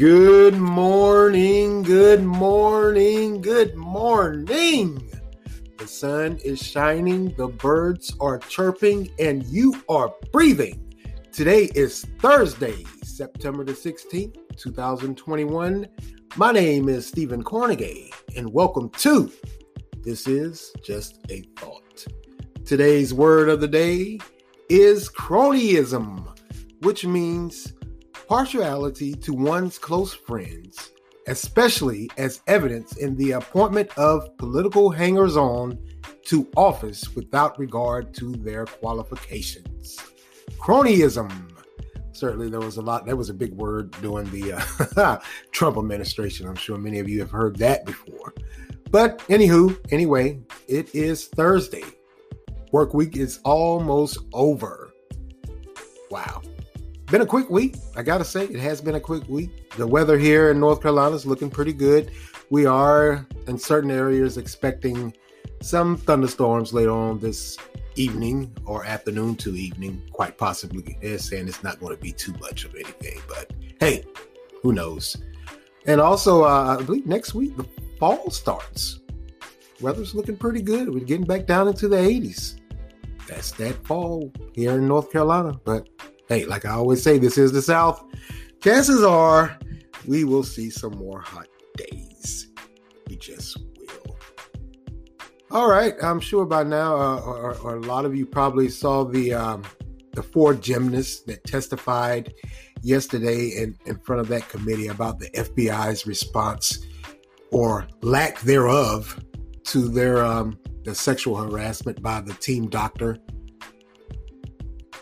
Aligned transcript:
Good 0.00 0.56
morning, 0.56 1.82
good 1.82 2.22
morning, 2.22 3.42
good 3.42 3.76
morning. 3.76 5.10
The 5.76 5.86
sun 5.86 6.38
is 6.42 6.58
shining, 6.58 7.34
the 7.36 7.48
birds 7.48 8.16
are 8.18 8.38
chirping, 8.38 9.10
and 9.18 9.44
you 9.44 9.74
are 9.90 10.14
breathing. 10.32 10.94
Today 11.32 11.64
is 11.74 12.06
Thursday, 12.18 12.82
September 13.04 13.62
the 13.62 13.74
16th, 13.74 14.38
2021. 14.56 15.86
My 16.36 16.50
name 16.50 16.88
is 16.88 17.06
Stephen 17.06 17.44
Cornegay, 17.44 18.10
and 18.38 18.50
welcome 18.54 18.88
to 19.00 19.30
This 20.02 20.26
is 20.26 20.72
Just 20.82 21.18
a 21.28 21.42
Thought. 21.58 22.06
Today's 22.64 23.12
word 23.12 23.50
of 23.50 23.60
the 23.60 23.68
day 23.68 24.18
is 24.70 25.10
cronyism, 25.10 26.26
which 26.80 27.04
means 27.04 27.74
partiality 28.30 29.12
to 29.12 29.32
one's 29.32 29.76
close 29.76 30.14
friends, 30.14 30.92
especially 31.26 32.08
as 32.16 32.42
evidence 32.46 32.96
in 32.98 33.16
the 33.16 33.32
appointment 33.32 33.90
of 33.98 34.36
political 34.36 34.88
hangers 34.88 35.36
on 35.36 35.76
to 36.22 36.48
office 36.56 37.12
without 37.16 37.58
regard 37.58 38.14
to 38.14 38.30
their 38.36 38.66
qualifications. 38.66 39.98
Cronyism. 40.60 41.28
Certainly, 42.12 42.50
there 42.50 42.60
was 42.60 42.76
a 42.76 42.82
lot, 42.82 43.04
that 43.06 43.16
was 43.16 43.30
a 43.30 43.34
big 43.34 43.52
word 43.54 43.90
during 44.00 44.30
the 44.30 44.52
uh, 44.96 45.18
Trump 45.50 45.76
administration. 45.76 46.46
I'm 46.46 46.54
sure 46.54 46.78
many 46.78 47.00
of 47.00 47.08
you 47.08 47.18
have 47.18 47.32
heard 47.32 47.56
that 47.56 47.84
before. 47.84 48.32
But, 48.92 49.18
anywho, 49.26 49.76
anyway, 49.90 50.38
it 50.68 50.94
is 50.94 51.26
Thursday. 51.26 51.82
Work 52.70 52.94
week 52.94 53.16
is 53.16 53.40
almost 53.42 54.18
over. 54.32 54.92
Wow 56.12 56.42
been 57.10 57.22
a 57.22 57.26
quick 57.26 57.50
week. 57.50 57.76
I 57.96 58.02
gotta 58.02 58.24
say, 58.24 58.44
it 58.44 58.60
has 58.60 58.80
been 58.80 58.94
a 58.94 59.00
quick 59.00 59.28
week. 59.28 59.74
The 59.76 59.86
weather 59.86 60.16
here 60.16 60.50
in 60.50 60.60
North 60.60 60.80
Carolina 60.80 61.16
is 61.16 61.26
looking 61.26 61.50
pretty 61.50 61.72
good. 61.72 62.12
We 62.50 62.66
are 62.66 63.26
in 63.48 63.58
certain 63.58 63.90
areas 63.90 64.36
expecting 64.38 65.12
some 65.60 65.96
thunderstorms 65.96 66.72
later 66.72 66.92
on 66.92 67.18
this 67.18 67.58
evening 67.96 68.52
or 68.64 68.84
afternoon 68.84 69.34
to 69.36 69.56
evening, 69.56 70.02
quite 70.12 70.38
possibly. 70.38 70.96
They're 71.02 71.18
saying 71.18 71.48
it's 71.48 71.64
not 71.64 71.80
going 71.80 71.96
to 71.96 72.00
be 72.00 72.12
too 72.12 72.32
much 72.40 72.64
of 72.64 72.74
anything, 72.74 73.20
but 73.28 73.52
hey, 73.80 74.04
who 74.62 74.72
knows? 74.72 75.16
And 75.86 76.00
also, 76.00 76.44
uh, 76.44 76.76
I 76.78 76.82
believe 76.82 77.06
next 77.06 77.34
week 77.34 77.56
the 77.56 77.66
fall 77.98 78.30
starts. 78.30 79.00
Weather's 79.80 80.14
looking 80.14 80.36
pretty 80.36 80.62
good. 80.62 80.88
We're 80.88 81.04
getting 81.04 81.26
back 81.26 81.46
down 81.46 81.66
into 81.66 81.88
the 81.88 81.96
80s. 81.96 82.60
That's 83.26 83.50
that 83.52 83.84
fall 83.86 84.32
here 84.54 84.72
in 84.72 84.86
North 84.86 85.10
Carolina, 85.10 85.58
but 85.64 85.88
hey, 86.30 86.46
like 86.46 86.64
I 86.64 86.70
always 86.70 87.02
say, 87.02 87.18
this 87.18 87.36
is 87.36 87.52
the 87.52 87.60
South. 87.60 88.02
Chances 88.62 89.02
are 89.02 89.58
we 90.06 90.24
will 90.24 90.44
see 90.44 90.70
some 90.70 90.96
more 90.96 91.20
hot 91.20 91.48
days. 91.76 92.48
We 93.08 93.16
just 93.16 93.58
will. 93.58 94.16
All 95.50 95.68
right, 95.68 95.94
I'm 96.02 96.20
sure 96.20 96.46
by 96.46 96.62
now, 96.62 96.96
uh, 96.96 97.20
or, 97.20 97.58
or, 97.58 97.76
a 97.76 97.80
lot 97.80 98.04
of 98.04 98.14
you 98.14 98.24
probably 98.24 98.68
saw 98.68 99.04
the 99.04 99.34
um, 99.34 99.64
the 100.12 100.22
four 100.22 100.54
gymnasts 100.54 101.22
that 101.22 101.42
testified 101.44 102.32
yesterday 102.82 103.48
in, 103.48 103.76
in 103.86 103.98
front 103.98 104.20
of 104.20 104.28
that 104.28 104.48
committee 104.48 104.86
about 104.86 105.18
the 105.18 105.28
FBI's 105.30 106.06
response 106.06 106.86
or 107.50 107.88
lack 108.02 108.40
thereof 108.40 109.22
to 109.64 109.88
their 109.88 110.24
um, 110.24 110.56
the 110.84 110.94
sexual 110.94 111.36
harassment 111.36 112.00
by 112.00 112.20
the 112.20 112.34
team 112.34 112.68
doctor 112.68 113.18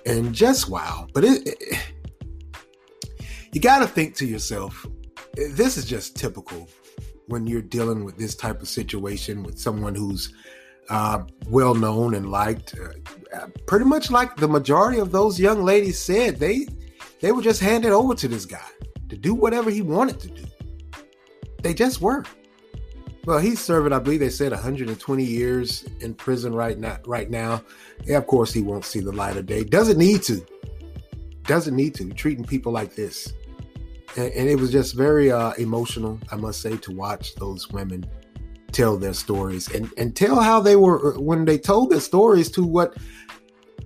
and 0.08 0.34
just 0.34 0.68
wow. 0.68 1.06
But 1.12 1.24
it, 1.24 1.46
it 1.46 1.78
you 3.52 3.60
got 3.60 3.80
to 3.80 3.86
think 3.86 4.14
to 4.16 4.26
yourself, 4.26 4.86
this 5.34 5.76
is 5.76 5.84
just 5.84 6.16
typical 6.16 6.68
when 7.26 7.46
you're 7.46 7.62
dealing 7.62 8.04
with 8.04 8.16
this 8.16 8.34
type 8.34 8.62
of 8.62 8.68
situation 8.68 9.42
with 9.42 9.58
someone 9.58 9.94
who's 9.94 10.32
uh, 10.88 11.20
well 11.48 11.74
known 11.74 12.14
and 12.14 12.30
liked. 12.30 12.74
Uh, 13.34 13.46
pretty 13.66 13.84
much 13.84 14.10
like 14.10 14.36
the 14.36 14.48
majority 14.48 14.98
of 14.98 15.12
those 15.12 15.38
young 15.38 15.62
ladies 15.62 15.98
said, 15.98 16.38
they 16.38 16.66
they 17.20 17.32
were 17.32 17.42
just 17.42 17.60
handed 17.60 17.92
over 17.92 18.14
to 18.14 18.28
this 18.28 18.46
guy 18.46 18.70
to 19.08 19.16
do 19.16 19.34
whatever 19.34 19.70
he 19.70 19.82
wanted 19.82 20.18
to 20.20 20.28
do. 20.28 20.44
They 21.62 21.74
just 21.74 22.00
were. 22.00 22.24
Well, 23.28 23.40
he's 23.40 23.60
serving, 23.60 23.92
I 23.92 23.98
believe 23.98 24.20
they 24.20 24.30
said 24.30 24.52
120 24.52 25.22
years 25.22 25.84
in 26.00 26.14
prison 26.14 26.54
right 26.54 26.78
now. 26.78 26.96
Right 27.04 27.28
now, 27.28 27.62
yeah, 28.06 28.16
of 28.16 28.26
course, 28.26 28.54
he 28.54 28.62
won't 28.62 28.86
see 28.86 29.00
the 29.00 29.12
light 29.12 29.36
of 29.36 29.44
day. 29.44 29.64
Doesn't 29.64 29.98
need 29.98 30.22
to. 30.22 30.42
Doesn't 31.42 31.76
need 31.76 31.94
to. 31.96 32.08
Treating 32.14 32.42
people 32.42 32.72
like 32.72 32.94
this, 32.94 33.34
and, 34.16 34.32
and 34.32 34.48
it 34.48 34.58
was 34.58 34.72
just 34.72 34.94
very 34.94 35.30
uh, 35.30 35.52
emotional, 35.58 36.18
I 36.32 36.36
must 36.36 36.62
say, 36.62 36.78
to 36.78 36.90
watch 36.90 37.34
those 37.34 37.68
women 37.68 38.06
tell 38.72 38.96
their 38.96 39.12
stories 39.12 39.70
and 39.74 39.92
and 39.98 40.16
tell 40.16 40.40
how 40.40 40.58
they 40.58 40.76
were 40.76 41.14
uh, 41.14 41.20
when 41.20 41.44
they 41.44 41.58
told 41.58 41.90
their 41.90 42.00
stories 42.00 42.50
to 42.52 42.64
what 42.64 42.96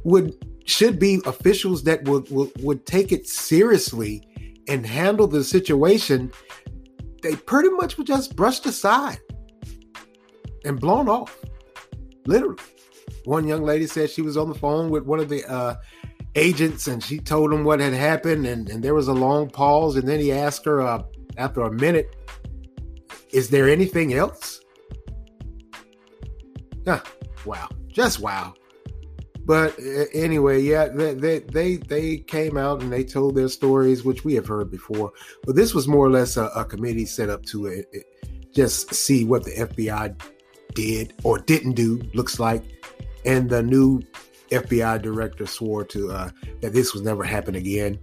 would 0.05 0.37
should 0.67 1.01
be 1.01 1.21
officials 1.27 1.83
that 1.83 2.05
would 2.05 2.31
would, 2.31 2.53
would 2.61 2.87
take 2.87 3.11
it 3.11 3.27
seriously 3.27 4.23
and 4.69 4.87
handle 4.87 5.27
the 5.27 5.43
situation 5.43 6.31
they 7.25 7.35
pretty 7.35 7.71
much 7.71 7.99
were 7.99 8.05
just 8.05 8.37
brushed 8.37 8.67
aside 8.67 9.19
and 10.65 10.81
blown 10.81 11.09
off. 11.09 11.39
Literally. 12.27 12.63
One 13.25 13.47
young 13.47 13.63
lady 13.63 13.87
said 13.87 14.11
she 14.11 14.23
was 14.23 14.37
on 14.37 14.49
the 14.49 14.55
phone 14.55 14.91
with 14.91 15.05
one 15.05 15.21
of 15.21 15.29
the 15.29 15.49
uh, 15.51 15.77
agents 16.35 16.87
and 16.87 17.03
she 17.03 17.19
told 17.19 17.53
him 17.53 17.65
what 17.65 17.81
had 17.81 17.93
happened. 17.93 18.47
And, 18.47 18.69
and 18.69 18.83
there 18.83 18.95
was 18.95 19.09
a 19.09 19.13
long 19.13 19.49
pause. 19.51 19.97
And 19.97 20.09
then 20.09 20.21
he 20.21 20.33
asked 20.33 20.65
her 20.65 20.81
uh, 20.83 21.03
after 21.37 21.63
a 21.63 21.73
minute, 21.73 22.17
Is 23.31 23.51
there 23.51 23.69
anything 23.69 24.15
else? 24.15 24.61
Yeah, 26.87 27.01
wow. 27.45 27.69
Just 27.89 28.21
wow. 28.21 28.55
But 29.45 29.79
uh, 29.79 30.05
anyway, 30.15 30.63
yeah, 30.63 30.89
they, 30.89 31.15
they, 31.15 31.39
they 31.41 31.77
they 31.77 32.19
came 32.19 32.57
out 32.57 32.81
and 32.81 32.93
they 32.93 33.03
told 33.03 33.35
their 33.35 33.49
stories, 33.49 34.05
which 34.05 34.25
we 34.25 34.35
have 34.35 34.47
heard 34.47 34.71
before. 34.71 35.13
But 35.45 35.57
this 35.57 35.75
was 35.75 35.89
more 35.89 36.07
or 36.07 36.11
less 36.11 36.37
a, 36.37 36.47
a 36.55 36.65
committee 36.65 37.07
set 37.07 37.29
up 37.29 37.45
to 37.47 37.67
it, 37.67 37.87
uh, 37.93 37.99
it, 37.99 38.53
just 38.53 38.95
see 38.95 39.25
what 39.25 39.45
the 39.45 39.53
FBI 39.53 40.17
did 40.75 41.15
or 41.23 41.39
didn't 41.39 41.73
do, 41.73 42.03
looks 42.15 42.39
like. 42.39 42.63
And 43.25 43.49
the 43.49 43.63
new 43.63 44.03
FBI 44.51 45.01
director 45.01 45.47
swore 45.47 45.85
to 45.85 46.11
uh, 46.11 46.31
that 46.61 46.73
this 46.73 46.95
will 46.95 47.03
never 47.03 47.25
happen 47.25 47.55
again. 47.55 47.99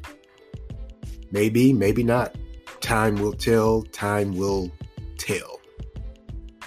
Maybe, 1.31 1.73
maybe 1.73 2.03
not. 2.03 2.35
Time 2.81 3.15
will 3.15 3.33
tell. 3.33 3.83
Time 3.83 4.35
will 4.35 4.71
tell. 5.17 5.59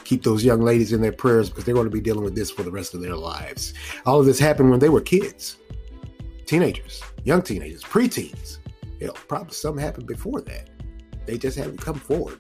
Keep 0.04 0.22
those 0.22 0.44
young 0.44 0.60
ladies 0.60 0.92
in 0.92 1.00
their 1.00 1.12
prayers 1.12 1.48
because 1.48 1.64
they're 1.64 1.74
going 1.74 1.86
to 1.86 1.90
be 1.90 2.00
dealing 2.00 2.24
with 2.24 2.34
this 2.34 2.50
for 2.50 2.62
the 2.62 2.70
rest 2.70 2.94
of 2.94 3.00
their 3.00 3.16
lives. 3.16 3.74
All 4.04 4.20
of 4.20 4.26
this 4.26 4.38
happened 4.38 4.70
when 4.70 4.78
they 4.78 4.88
were 4.88 5.00
kids, 5.00 5.56
teenagers, 6.46 7.02
young 7.24 7.42
teenagers, 7.42 7.82
preteens. 7.82 8.58
Hell, 9.00 9.16
probably 9.26 9.54
something 9.54 9.82
happened 9.82 10.06
before 10.06 10.42
that. 10.42 10.69
They 11.26 11.38
just 11.38 11.56
haven't 11.56 11.80
come 11.80 11.94
forward. 11.94 12.38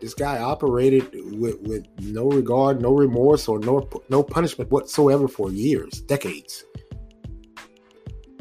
This 0.00 0.14
guy 0.14 0.38
operated 0.38 1.10
with, 1.38 1.60
with 1.60 1.84
no 2.00 2.28
regard, 2.28 2.80
no 2.80 2.94
remorse, 2.94 3.48
or 3.48 3.58
no 3.58 3.88
no 4.08 4.22
punishment 4.22 4.70
whatsoever 4.70 5.28
for 5.28 5.50
years, 5.50 6.00
decades. 6.00 6.64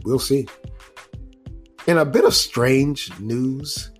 We'll 0.03 0.19
see. 0.19 0.47
In 1.87 1.97
a 1.97 2.05
bit 2.05 2.23
of 2.23 2.33
strange 2.33 3.11
news, 3.19 3.91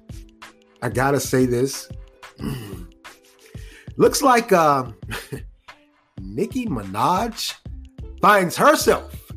I 0.81 0.89
gotta 0.89 1.19
say 1.19 1.45
this. 1.45 1.89
Looks 3.97 4.21
like 4.21 4.53
uh, 4.53 4.91
Nicki 6.21 6.65
Minaj 6.65 7.55
finds 8.21 8.55
herself 8.55 9.31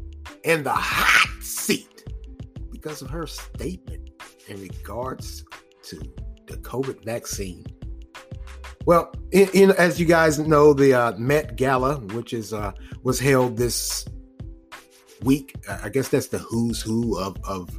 in 0.44 0.62
the 0.62 0.72
hot 0.72 1.42
seat 1.42 2.04
because 2.70 3.02
of 3.02 3.10
her 3.10 3.26
statement 3.26 4.10
in 4.46 4.60
regards 4.60 5.44
to 5.84 5.96
the 6.46 6.56
COVID 6.58 7.04
vaccine. 7.04 7.64
Well, 8.84 9.12
in, 9.30 9.48
in, 9.52 9.70
as 9.72 10.00
you 10.00 10.06
guys 10.06 10.38
know, 10.38 10.72
the 10.72 10.94
uh, 10.94 11.12
Met 11.16 11.56
Gala, 11.56 12.00
which 12.14 12.32
is 12.32 12.52
uh, 12.52 12.72
was 13.02 13.20
held 13.20 13.56
this 13.56 14.04
week, 15.22 15.54
I 15.82 15.88
guess 15.88 16.08
that's 16.08 16.28
the 16.28 16.38
who's 16.38 16.80
who 16.80 17.18
of 17.18 17.36
of 17.44 17.70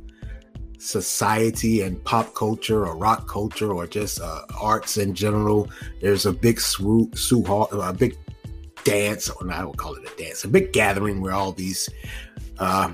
society 0.78 1.82
and 1.82 2.04
pop 2.04 2.34
culture 2.36 2.86
or 2.86 2.98
rock 2.98 3.28
culture 3.28 3.74
or 3.74 3.88
just 3.88 4.22
uh, 4.22 4.42
arts 4.60 4.98
in 4.98 5.14
general. 5.14 5.70
There's 6.02 6.26
a 6.26 6.34
big 6.34 6.60
swu- 6.60 7.12
a 7.72 7.94
big 7.94 8.18
dance, 8.84 9.30
or 9.30 9.52
I 9.52 9.62
don't 9.62 9.78
call 9.78 9.96
it 9.96 10.10
a 10.10 10.22
dance, 10.22 10.44
a 10.44 10.48
big 10.48 10.74
gathering 10.74 11.22
where 11.22 11.34
all 11.34 11.52
these 11.54 11.90
uh, 12.60 12.94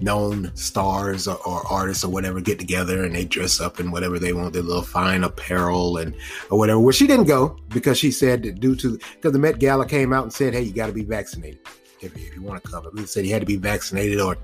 known 0.00 0.54
stars 0.56 1.28
or, 1.28 1.36
or, 1.46 1.66
artists 1.70 2.04
or 2.04 2.10
whatever 2.10 2.40
get 2.40 2.58
together 2.58 3.04
and 3.04 3.14
they 3.14 3.24
dress 3.24 3.60
up 3.60 3.80
in 3.80 3.90
whatever 3.90 4.18
they 4.18 4.32
want, 4.32 4.52
their 4.52 4.62
little 4.62 4.82
fine 4.82 5.24
apparel 5.24 5.98
and 5.98 6.14
or 6.50 6.58
whatever. 6.58 6.80
Well, 6.80 6.92
she 6.92 7.06
didn't 7.06 7.26
go 7.26 7.56
because 7.68 7.98
she 7.98 8.10
said 8.10 8.42
that 8.42 8.60
due 8.60 8.76
to 8.76 8.98
because 9.14 9.32
the 9.32 9.38
Met 9.38 9.58
Gala 9.58 9.86
came 9.86 10.12
out 10.12 10.24
and 10.24 10.32
said, 10.32 10.54
"Hey, 10.54 10.62
you 10.62 10.72
got 10.72 10.86
to 10.86 10.92
be 10.92 11.04
vaccinated 11.04 11.60
if, 12.00 12.16
if 12.16 12.34
you 12.34 12.42
want 12.42 12.62
to 12.62 12.70
come." 12.70 12.86
It 12.98 13.08
said 13.08 13.26
you 13.26 13.32
had 13.32 13.42
to 13.42 13.46
be 13.46 13.56
vaccinated 13.56 14.20
or 14.20 14.36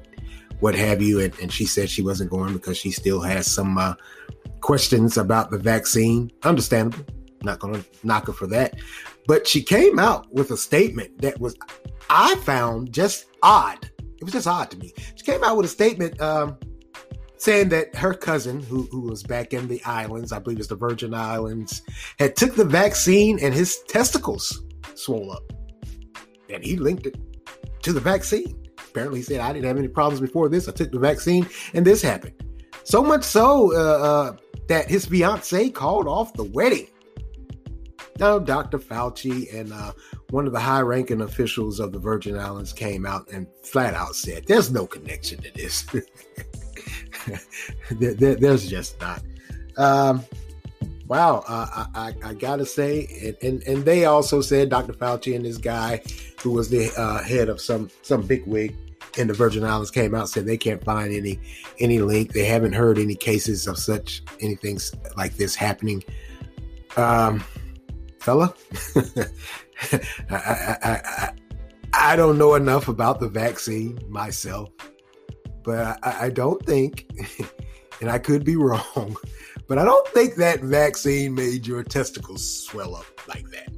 what 0.61 0.75
have 0.75 1.03
you, 1.03 1.21
and, 1.21 1.39
and 1.41 1.53
she 1.53 1.65
said 1.65 1.91
she 1.91 2.03
wasn't 2.03 2.31
going 2.31 2.53
because 2.53 2.77
she 2.77 2.91
still 2.91 3.21
has 3.21 3.51
some 3.51 3.79
uh, 3.79 3.95
questions 4.61 5.17
about 5.17 5.51
the 5.51 5.59
vaccine. 5.59 6.31
Understandable. 6.45 7.05
Not 7.43 7.59
going 7.59 7.75
to 7.75 7.85
knock 8.03 8.27
her 8.27 8.33
for 8.33 8.47
that. 8.49 8.77
But 9.27 9.47
she 9.47 9.63
came 9.63 9.99
out 9.99 10.33
with 10.33 10.51
a 10.51 10.57
statement 10.57 11.23
that 11.23 11.41
was, 11.41 11.57
I 12.11 12.35
found 12.37 12.93
just 12.93 13.27
odd. 13.43 13.90
It 14.21 14.25
was 14.25 14.33
just 14.33 14.47
odd 14.47 14.71
to 14.71 14.79
me. 14.79 14.93
She 15.15 15.25
came 15.25 15.43
out 15.43 15.57
with 15.57 15.67
a 15.67 15.69
statement 15.69 16.21
um, 16.21 16.59
saying 17.39 17.71
that 17.71 17.95
her 17.95 18.13
cousin, 18.13 18.61
who, 18.61 18.83
who 18.91 19.01
was 19.01 19.23
back 19.23 19.55
in 19.55 19.67
the 19.67 19.83
islands, 19.85 20.31
I 20.31 20.39
believe 20.39 20.59
it's 20.59 20.69
the 20.69 20.77
Virgin 20.77 21.15
Islands, 21.15 21.83
had 22.19 22.37
took 22.37 22.55
the 22.55 22.65
vaccine 22.65 23.39
and 23.41 23.55
his 23.55 23.79
testicles 23.89 24.63
swole 24.95 25.33
up. 25.33 25.43
And 26.53 26.63
he 26.63 26.77
linked 26.77 27.07
it 27.07 27.17
to 27.83 27.93
the 27.95 28.01
vaccine. 28.01 28.63
Apparently, 28.91 29.21
he 29.21 29.23
said, 29.23 29.41
I 29.41 29.53
didn't 29.53 29.67
have 29.67 29.79
any 29.79 29.89
problems 29.89 30.21
before 30.21 30.51
this. 30.51 30.69
I 30.69 30.73
took 30.73 30.93
the 30.93 30.99
vaccine 30.99 31.49
and 31.73 31.87
this 31.87 32.03
happened. 32.03 32.35
So 32.85 33.03
much 33.03 33.25
so 33.25 33.75
uh, 33.75 33.99
uh, 34.03 34.37
that 34.69 34.91
his 34.91 35.07
fiance 35.07 35.71
called 35.71 36.09
off 36.09 36.35
the 36.35 36.45
wedding. 36.45 36.89
Now, 38.21 38.39
Dr. 38.39 38.79
Fauci 38.79 39.53
and 39.55 39.73
uh, 39.73 39.93
one 40.29 40.47
of 40.47 40.53
the 40.53 40.61
high 40.61 40.83
ranking 40.83 41.23
officials 41.23 41.81
of 41.81 41.91
the 41.91 41.99
Virgin 41.99 42.39
Islands 42.39 42.71
came 42.71 43.07
out 43.07 43.27
and 43.33 43.47
flat 43.63 43.95
out 43.95 44.15
said, 44.15 44.45
There's 44.47 44.71
no 44.71 44.87
connection 44.87 45.41
to 45.41 45.51
this. 45.55 45.85
there, 47.91 48.13
there, 48.13 48.35
there's 48.35 48.69
just 48.69 49.01
not. 49.01 49.23
Um, 49.79 50.23
wow, 51.07 51.43
uh, 51.49 51.87
I, 51.95 51.95
I, 51.95 52.15
I, 52.31 52.35
gotta 52.35 52.67
say, 52.67 53.07
and, 53.23 53.37
and, 53.43 53.63
and 53.63 53.85
they 53.87 54.05
also 54.05 54.43
said 54.43 54.69
Dr. 54.69 54.93
Fauci 54.93 55.35
and 55.35 55.47
this 55.47 55.57
guy 55.57 56.03
who 56.43 56.51
was 56.51 56.69
the 56.69 56.93
uh, 56.99 57.23
head 57.23 57.49
of 57.49 57.59
some 57.59 57.89
some 58.03 58.21
big 58.21 58.47
wig 58.47 58.77
in 59.17 59.29
the 59.29 59.35
Virgin 59.35 59.65
Islands 59.65 59.91
came 59.91 60.15
out 60.15 60.29
said 60.29 60.45
they 60.45 60.59
can't 60.59 60.85
find 60.85 61.15
any 61.15 61.41
any 61.79 62.01
link. 62.01 62.35
They 62.35 62.45
haven't 62.45 62.75
heard 62.75 62.99
any 62.99 63.15
cases 63.15 63.67
of 63.67 63.79
such 63.79 64.23
anything 64.41 64.79
like 65.17 65.39
this 65.39 65.55
happening. 65.55 66.05
Um, 66.99 67.43
fella, 68.21 68.55
I, 68.97 70.01
I, 70.31 70.79
I, 70.83 71.33
I, 71.93 72.17
don't 72.17 72.39
know 72.39 72.55
enough 72.55 72.89
about 72.89 73.19
the 73.19 73.29
vaccine 73.29 73.99
myself, 74.09 74.71
but 75.65 75.99
I, 76.03 76.27
I 76.27 76.31
don't 76.31 76.65
think, 76.65 77.11
and 78.01 78.11
I 78.11 78.19
could 78.19 78.45
be 78.45 78.57
wrong, 78.57 79.17
but 79.67 79.79
I 79.79 79.85
don't 79.85 80.07
think 80.09 80.37
that 80.37 80.61
vaccine 80.61 81.35
made 81.35 81.67
your 81.67 81.83
testicles 81.83 82.65
swell 82.67 82.95
up 82.95 83.07
like 83.29 83.49
that. 83.51 83.73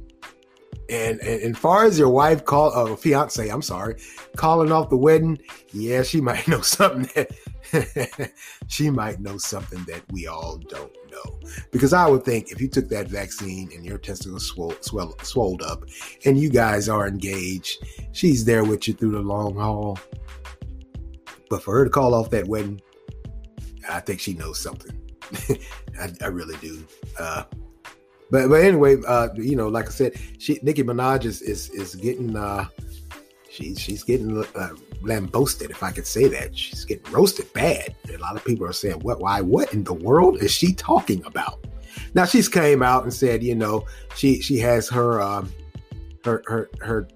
And, 0.89 1.19
and, 1.21 1.41
and 1.41 1.57
far 1.57 1.85
as 1.85 1.97
your 1.97 2.09
wife 2.09 2.43
call, 2.45 2.71
uh, 2.73 2.95
fiance, 2.95 3.47
I'm 3.47 3.61
sorry, 3.61 3.95
calling 4.35 4.71
off 4.71 4.89
the 4.89 4.97
wedding, 4.97 5.39
yeah, 5.71 6.03
she 6.03 6.21
might 6.29 6.47
know 6.47 6.61
something 6.61 7.09
that 7.15 8.31
she 8.67 8.89
might 8.89 9.19
know 9.19 9.37
something 9.37 9.83
that 9.87 10.01
we 10.11 10.27
all 10.27 10.57
don't 10.57 10.95
know. 11.11 11.39
Because 11.71 11.93
I 11.93 12.07
would 12.07 12.23
think 12.23 12.51
if 12.51 12.61
you 12.61 12.67
took 12.67 12.89
that 12.89 13.07
vaccine 13.07 13.69
and 13.73 13.85
your 13.85 13.97
testicles 13.97 14.45
swell, 14.45 14.75
swell, 14.81 15.15
swelled 15.23 15.61
up, 15.61 15.83
and 16.25 16.37
you 16.37 16.49
guys 16.49 16.89
are 16.89 17.07
engaged, 17.07 17.83
she's 18.11 18.45
there 18.45 18.63
with 18.63 18.87
you 18.87 18.93
through 18.93 19.11
the 19.11 19.19
long 19.19 19.55
haul. 19.55 19.97
But 21.49 21.63
for 21.63 21.77
her 21.77 21.83
to 21.85 21.89
call 21.89 22.13
off 22.13 22.29
that 22.31 22.47
wedding, 22.47 22.81
I 23.89 23.99
think 23.99 24.19
she 24.19 24.33
knows 24.33 24.59
something. 24.59 24.99
I, 25.99 26.11
I, 26.21 26.27
really 26.27 26.57
do. 26.57 26.85
Uh, 27.17 27.43
but 28.33 28.49
but 28.49 28.63
anyway, 28.63 28.97
uh, 29.07 29.29
you 29.35 29.55
know, 29.55 29.67
like 29.67 29.85
I 29.85 29.91
said, 29.91 30.19
she 30.39 30.57
Nicki 30.63 30.81
Minaj 30.81 31.23
is 31.23 31.43
is 31.43 31.69
is 31.69 31.93
getting 31.93 32.35
uh, 32.35 32.65
she's 33.51 33.79
she's 33.79 34.01
getting 34.01 34.43
uh, 34.55 34.69
lambosted, 35.03 35.69
if 35.69 35.83
I 35.83 35.91
could 35.91 36.07
say 36.07 36.27
that. 36.29 36.57
She's 36.57 36.83
getting 36.83 37.13
roasted 37.13 37.53
bad. 37.53 37.95
A 38.11 38.17
lot 38.17 38.35
of 38.35 38.43
people 38.43 38.65
are 38.65 38.73
saying, 38.73 39.01
"What? 39.01 39.19
Why? 39.19 39.39
What 39.41 39.71
in 39.71 39.83
the 39.83 39.93
world 39.93 40.41
is 40.41 40.51
she 40.51 40.73
talking 40.73 41.23
about?" 41.27 41.63
Now 42.15 42.25
she's 42.25 42.49
came 42.49 42.81
out 42.81 43.03
and 43.03 43.13
said, 43.13 43.43
you 43.43 43.53
know, 43.53 43.85
she 44.15 44.41
she 44.41 44.57
has 44.57 44.89
her 44.89 45.21
um, 45.21 45.51
her 46.25 46.41
her 46.47 46.71
her. 46.81 47.07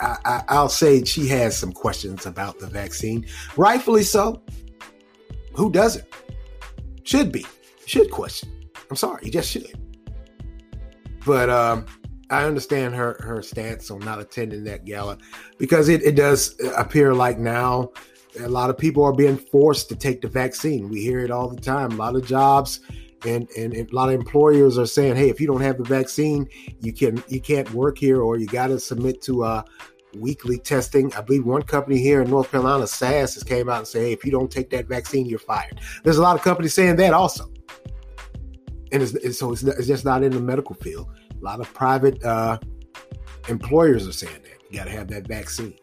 I, 0.00 0.44
I'll 0.48 0.70
say 0.70 1.04
she 1.04 1.28
has 1.28 1.54
some 1.54 1.72
questions 1.72 2.24
about 2.24 2.58
the 2.58 2.68
vaccine, 2.68 3.26
rightfully 3.58 4.02
so. 4.02 4.42
Who 5.52 5.70
doesn't? 5.70 6.06
Should 7.04 7.32
be 7.32 7.44
should 7.84 8.10
question. 8.10 8.48
I'm 8.88 8.96
sorry, 8.96 9.26
you 9.26 9.30
just 9.30 9.50
should. 9.50 9.81
But 11.24 11.50
um, 11.50 11.86
I 12.30 12.44
understand 12.44 12.94
her 12.94 13.16
her 13.20 13.42
stance 13.42 13.90
on 13.90 14.00
not 14.00 14.20
attending 14.20 14.64
that 14.64 14.84
gala 14.84 15.18
because 15.58 15.88
it, 15.88 16.02
it 16.02 16.16
does 16.16 16.56
appear 16.76 17.14
like 17.14 17.38
now 17.38 17.92
a 18.40 18.48
lot 18.48 18.70
of 18.70 18.78
people 18.78 19.04
are 19.04 19.12
being 19.12 19.36
forced 19.36 19.88
to 19.90 19.96
take 19.96 20.22
the 20.22 20.28
vaccine. 20.28 20.88
We 20.88 21.02
hear 21.02 21.20
it 21.20 21.30
all 21.30 21.48
the 21.48 21.60
time. 21.60 21.92
A 21.92 21.96
lot 21.96 22.16
of 22.16 22.24
jobs 22.24 22.80
and, 23.24 23.48
and, 23.56 23.74
and 23.74 23.90
a 23.90 23.94
lot 23.94 24.08
of 24.08 24.14
employers 24.14 24.78
are 24.78 24.86
saying, 24.86 25.16
"Hey, 25.16 25.28
if 25.28 25.40
you 25.40 25.46
don't 25.46 25.60
have 25.60 25.78
the 25.78 25.84
vaccine, 25.84 26.48
you 26.80 26.92
can 26.92 27.22
you 27.28 27.40
can't 27.40 27.72
work 27.72 27.98
here, 27.98 28.20
or 28.20 28.36
you 28.36 28.46
got 28.46 28.68
to 28.68 28.80
submit 28.80 29.22
to 29.22 29.44
uh, 29.44 29.62
weekly 30.16 30.58
testing." 30.58 31.12
I 31.14 31.20
believe 31.20 31.44
one 31.44 31.62
company 31.62 31.98
here 31.98 32.22
in 32.22 32.30
North 32.30 32.50
Carolina, 32.50 32.86
SAS, 32.86 33.34
has 33.34 33.44
came 33.44 33.68
out 33.68 33.78
and 33.78 33.86
said, 33.86 34.02
"Hey, 34.02 34.12
if 34.12 34.24
you 34.24 34.30
don't 34.30 34.50
take 34.50 34.70
that 34.70 34.86
vaccine, 34.86 35.26
you're 35.26 35.38
fired." 35.38 35.80
There's 36.02 36.18
a 36.18 36.22
lot 36.22 36.36
of 36.36 36.42
companies 36.42 36.74
saying 36.74 36.96
that 36.96 37.14
also, 37.14 37.51
and 38.92 39.02
it's, 39.02 39.14
it's 39.14 39.38
so 39.38 39.52
it's, 39.52 39.62
it's 39.62 39.86
just 39.86 40.04
not 40.04 40.22
in 40.22 40.32
the 40.32 40.40
medical 40.40 40.74
field. 40.76 41.08
A 41.30 41.44
lot 41.44 41.60
of 41.60 41.72
private 41.74 42.22
uh, 42.22 42.58
employers 43.48 44.06
are 44.06 44.12
saying 44.12 44.42
that 44.42 44.62
you 44.70 44.78
got 44.78 44.84
to 44.84 44.90
have 44.90 45.08
that 45.08 45.26
vaccine. 45.26 45.74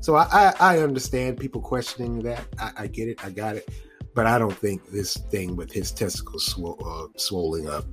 So 0.00 0.16
I, 0.16 0.26
I, 0.30 0.54
I 0.60 0.78
understand 0.80 1.38
people 1.38 1.60
questioning 1.60 2.20
that. 2.20 2.46
I, 2.58 2.72
I, 2.78 2.86
get 2.86 3.08
it. 3.08 3.24
I 3.24 3.30
got 3.30 3.56
it. 3.56 3.68
But 4.14 4.26
I 4.26 4.38
don't 4.38 4.56
think 4.56 4.90
this 4.90 5.16
thing 5.16 5.54
with 5.54 5.72
his 5.72 5.92
testicles 5.92 6.58
uh, 6.58 7.06
swelling 7.16 7.68
up, 7.68 7.84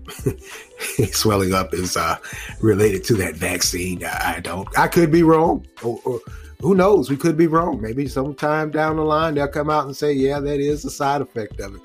swelling 1.12 1.54
up, 1.54 1.74
is 1.74 1.96
uh, 1.96 2.18
related 2.62 3.04
to 3.06 3.14
that 3.16 3.36
vaccine. 3.36 4.04
I, 4.04 4.36
I 4.38 4.40
don't. 4.40 4.68
I 4.78 4.88
could 4.88 5.12
be 5.12 5.22
wrong. 5.22 5.68
Or, 5.84 6.00
or, 6.04 6.20
who 6.62 6.74
knows? 6.74 7.12
We 7.12 7.18
could 7.18 7.38
be 7.38 7.46
wrong. 7.46 7.80
Maybe 7.80 8.08
sometime 8.08 8.72
down 8.72 8.96
the 8.96 9.04
line 9.04 9.36
they'll 9.36 9.48
come 9.48 9.70
out 9.70 9.86
and 9.86 9.96
say, 9.96 10.14
"Yeah, 10.14 10.40
that 10.40 10.60
is 10.60 10.84
a 10.84 10.90
side 10.90 11.22
effect 11.22 11.60
of 11.60 11.76
it." 11.76 11.82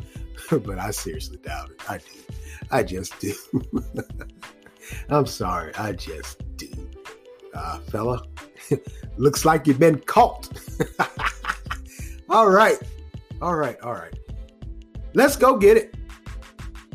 but 0.65 0.79
I 0.79 0.91
seriously 0.91 1.39
doubt 1.39 1.71
it. 1.71 1.91
I 1.91 1.99
do. 1.99 2.40
I 2.71 2.83
just 2.83 3.19
do. 3.19 3.35
I'm 5.09 5.27
sorry, 5.27 5.75
I 5.75 5.93
just 5.93 6.43
do. 6.57 6.69
Uh, 7.55 7.79
fella, 7.81 8.23
looks 9.17 9.45
like 9.45 9.67
you've 9.67 9.79
been 9.79 9.99
caught. 10.01 10.49
all 12.29 12.49
right, 12.49 12.79
all 13.43 13.57
right, 13.57 13.81
all 13.81 13.93
right. 13.93 14.15
Let's 15.15 15.37
go 15.37 15.57
get 15.57 15.77
it. 15.77 15.95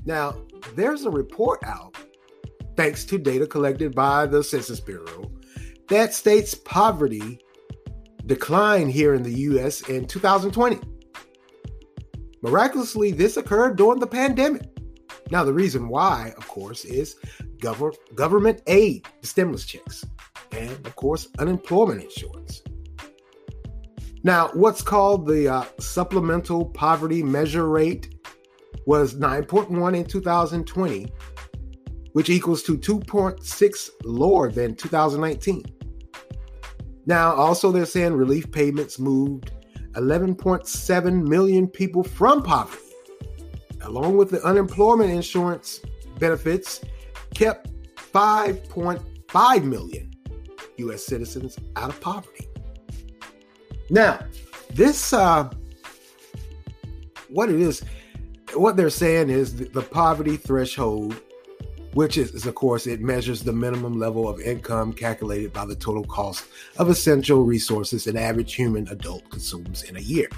Now, 0.06 0.36
there's 0.76 1.04
a 1.04 1.10
report 1.10 1.64
out, 1.64 1.98
thanks 2.76 3.04
to 3.06 3.18
data 3.18 3.46
collected 3.46 3.94
by 3.94 4.26
the 4.26 4.44
Census 4.44 4.80
Bureau, 4.80 5.32
that 5.90 6.14
states 6.14 6.54
poverty 6.54 7.40
declined 8.26 8.92
here 8.92 9.14
in 9.14 9.24
the 9.24 9.34
U.S. 9.34 9.82
in 9.90 10.06
2020. 10.06 10.80
Miraculously, 12.42 13.12
this 13.12 13.38
occurred 13.38 13.76
during 13.76 14.00
the 14.00 14.08
pandemic. 14.08 14.75
Now, 15.32 15.44
the 15.44 15.54
reason 15.54 15.88
why, 15.88 16.34
of 16.38 16.48
course, 16.48 16.86
is 16.86 17.16
gov- 17.58 17.96
government 18.14 18.62
aid, 18.68 19.08
the 19.22 19.28
stimulus 19.28 19.66
checks, 19.66 20.06
and 20.52 20.72
of 20.86 20.96
course, 20.96 21.28
unemployment 21.40 22.04
insurance. 22.04 22.62
Now, 24.24 24.50
what's 24.54 24.82
called 24.82 25.28
the 25.28 25.48
uh, 25.48 25.66
supplemental 25.80 26.66
poverty 26.66 27.24
measure 27.24 27.68
rate 27.68 28.16
was 28.86 29.16
9.1 29.16 29.96
in 29.96 30.06
2020, 30.06 31.12
which 32.14 32.30
equals 32.30 32.64
to 32.64 32.78
2.6 32.78 33.90
lower 34.04 34.52
than 34.52 34.76
2019. 34.76 35.64
Now, 37.08 37.34
also, 37.34 37.72
they're 37.72 37.86
saying 37.86 38.14
relief 38.14 38.52
payments 38.52 39.00
moved 39.00 39.52
11.7 39.94 41.28
million 41.28 41.68
people 41.68 42.04
from 42.04 42.44
poverty 42.44 42.85
along 43.86 44.18
with 44.18 44.32
the 44.32 44.44
unemployment 44.44 45.12
insurance 45.12 45.82
benefits, 46.20 46.82
kept 47.34 47.70
5.5 47.96 49.64
million 49.64 50.12
U.S. 50.78 51.06
citizens 51.06 51.58
out 51.76 51.90
of 51.90 52.00
poverty. 52.02 52.48
Now, 53.90 54.20
this, 54.72 55.14
uh, 55.14 55.50
what 57.30 57.50
it 57.50 57.60
is, 57.60 57.84
what 58.54 58.78
they're 58.78 58.90
saying 58.90 59.30
is 59.30 59.56
the, 59.56 59.66
the 59.66 59.82
poverty 59.82 60.38
threshold, 60.38 61.22
which 61.94 62.18
is, 62.18 62.32
is, 62.34 62.46
of 62.46 62.56
course, 62.56 62.88
it 62.88 63.00
measures 63.02 63.44
the 63.44 63.54
minimum 63.54 64.00
level 64.00 64.28
of 64.28 64.40
income 64.40 64.92
calculated 64.92 65.54
by 65.54 65.66
the 65.66 65.76
total 65.76 66.04
cost 66.06 66.46
of 66.78 66.90
essential 66.90 67.44
resources 67.44 68.08
an 68.08 68.18
average 68.18 68.54
human 68.54 68.88
adult 68.90 69.30
consumes 69.30 69.84
in 69.84 69.98
a 69.98 70.02
year. 70.02 70.30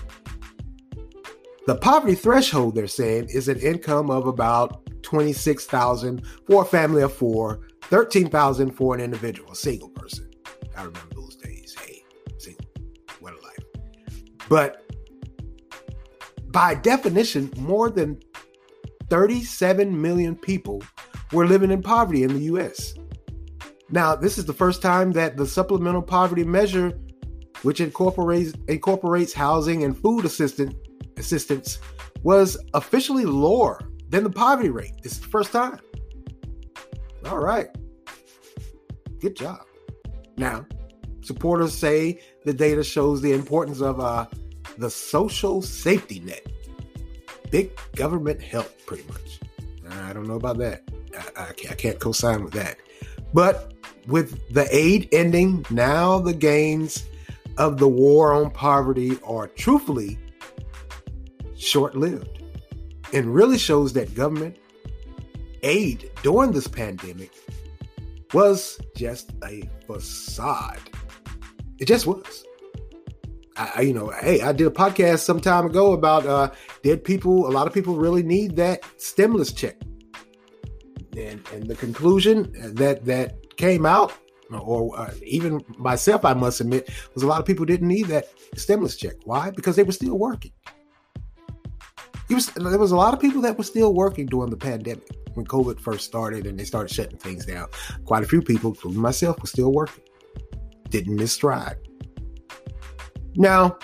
The 1.67 1.75
poverty 1.75 2.15
threshold, 2.15 2.75
they're 2.75 2.87
saying, 2.87 3.27
is 3.27 3.49
an 3.49 3.59
income 3.59 4.09
of 4.09 4.25
about 4.25 4.87
26,000 5.03 6.25
for 6.45 6.61
a 6.61 6.65
family 6.65 7.01
of 7.01 7.13
four, 7.13 7.59
13,000 7.81 8.71
for 8.71 8.95
an 8.95 9.01
individual, 9.01 9.51
a 9.51 9.55
single 9.55 9.89
person. 9.89 10.31
I 10.77 10.83
remember 10.83 11.13
those 11.13 11.35
days. 11.35 11.75
Hey, 11.77 12.05
single, 12.37 12.65
what 13.19 13.33
a 13.33 13.41
life. 13.41 13.65
But 14.47 14.89
by 16.53 16.73
definition, 16.73 17.51
more 17.57 17.89
than 17.89 18.21
37 19.09 20.01
million 20.01 20.37
people 20.37 20.81
were 21.33 21.45
living 21.45 21.71
in 21.71 21.81
poverty 21.81 22.23
in 22.23 22.33
the 22.33 22.43
US. 22.55 22.93
Now, 23.89 24.15
this 24.15 24.37
is 24.37 24.45
the 24.45 24.53
first 24.53 24.81
time 24.81 25.11
that 25.11 25.35
the 25.35 25.45
supplemental 25.45 26.01
poverty 26.01 26.45
measure, 26.45 26.97
which 27.63 27.81
incorporates 27.81 28.53
incorporates 28.69 29.33
housing 29.33 29.83
and 29.83 29.97
food 29.97 30.23
assistance 30.23 30.73
assistance, 31.17 31.79
was 32.23 32.57
officially 32.73 33.25
lower 33.25 33.79
than 34.09 34.23
the 34.23 34.29
poverty 34.29 34.69
rate. 34.69 34.93
This 35.03 35.13
is 35.13 35.21
the 35.21 35.27
first 35.27 35.51
time. 35.51 35.79
All 37.25 37.39
right. 37.39 37.67
Good 39.19 39.35
job. 39.35 39.65
Now, 40.37 40.65
supporters 41.21 41.73
say 41.73 42.21
the 42.45 42.53
data 42.53 42.83
shows 42.83 43.21
the 43.21 43.33
importance 43.33 43.81
of 43.81 43.99
uh, 43.99 44.27
the 44.77 44.89
social 44.89 45.61
safety 45.61 46.19
net. 46.19 46.45
Big 47.49 47.71
government 47.95 48.41
help, 48.41 48.71
pretty 48.85 49.03
much. 49.07 49.39
I 49.89 50.13
don't 50.13 50.27
know 50.27 50.35
about 50.35 50.57
that. 50.57 50.83
I, 51.35 51.49
I, 51.49 51.73
can't, 51.73 51.99
co 51.99 52.11
sign 52.11 52.43
with 52.43 52.53
that. 52.53 52.77
But 53.33 53.73
with 54.05 54.53
the 54.53 54.67
aid 54.75 55.09
ending, 55.11 55.65
now 55.69 56.19
the 56.19 56.33
gains 56.33 57.05
of 57.57 57.77
the 57.77 57.87
war 57.87 58.33
on 58.33 58.51
poverty 58.51 59.17
are 59.25 59.47
truthfully 59.47 60.19
short 61.57 61.95
lived 61.95 62.43
and 63.13 63.33
really 63.33 63.57
shows 63.57 63.93
that 63.93 64.13
government 64.15 64.57
aid 65.63 66.11
during 66.23 66.51
this 66.51 66.67
pandemic 66.67 67.31
was 68.33 68.79
just 68.95 69.31
a 69.43 69.69
facade. 69.85 70.81
It 71.79 71.87
just 71.87 72.07
was. 72.07 72.45
I, 73.55 73.81
you 73.81 73.93
know, 73.93 74.09
hey, 74.21 74.41
I 74.41 74.51
did 74.51 74.67
a 74.67 74.71
podcast 74.71 75.19
some 75.19 75.39
time 75.39 75.65
ago 75.65 75.93
about 75.93 76.27
uh, 76.27 76.51
dead 76.83 77.03
people. 77.03 77.47
A 77.47 77.51
lot 77.51 77.65
of 77.65 77.73
people 77.73 77.95
really 77.95 78.21
need 78.21 78.55
that 78.57 78.83
stimulus 78.97 79.51
check, 79.51 79.81
and 81.17 81.41
and 81.51 81.65
the 81.67 81.75
conclusion 81.75 82.51
that 82.75 83.05
that 83.05 83.57
came 83.57 83.83
out, 83.83 84.13
or 84.51 84.99
uh, 84.99 85.11
even 85.25 85.63
myself, 85.79 86.23
I 86.23 86.35
must 86.35 86.61
admit, 86.61 86.89
was 87.15 87.23
a 87.23 87.27
lot 87.27 87.39
of 87.39 87.47
people 87.47 87.65
didn't 87.65 87.87
need 87.87 88.07
that 88.07 88.27
stimulus 88.55 88.95
check. 88.95 89.15
Why? 89.23 89.49
Because 89.49 89.75
they 89.75 89.83
were 89.83 89.91
still 89.91 90.19
working. 90.19 90.51
Was, 92.29 92.47
there 92.47 92.77
was 92.77 92.91
a 92.91 92.95
lot 92.95 93.13
of 93.13 93.19
people 93.19 93.41
that 93.41 93.57
were 93.57 93.63
still 93.63 93.93
working 93.93 94.25
during 94.25 94.49
the 94.49 94.57
pandemic 94.57 95.07
when 95.33 95.45
COVID 95.45 95.79
first 95.79 96.05
started 96.05 96.45
and 96.45 96.59
they 96.59 96.65
started 96.65 96.93
shutting 96.93 97.17
things 97.17 97.45
down. 97.45 97.67
Quite 98.05 98.23
a 98.23 98.27
few 98.27 98.41
people, 98.41 98.71
including 98.71 99.01
myself, 99.01 99.41
were 99.41 99.47
still 99.47 99.71
working. 99.71 100.03
Didn't 100.89 101.15
miss 101.15 101.31
stride. 101.31 101.77
Now, 103.35 103.77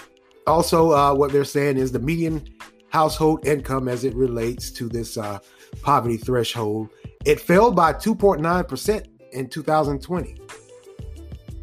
also, 0.45 0.91
uh, 0.91 1.13
what 1.13 1.31
they're 1.31 1.45
saying 1.45 1.77
is 1.77 1.91
the 1.91 1.99
median 1.99 2.45
household 2.89 3.47
income 3.47 3.87
as 3.87 4.03
it 4.03 4.13
relates 4.15 4.71
to 4.71 4.89
this 4.89 5.17
uh, 5.17 5.39
poverty 5.81 6.17
threshold, 6.17 6.89
it 7.25 7.39
fell 7.39 7.71
by 7.71 7.93
2.9% 7.93 9.05
in 9.31 9.49
2020, 9.49 10.37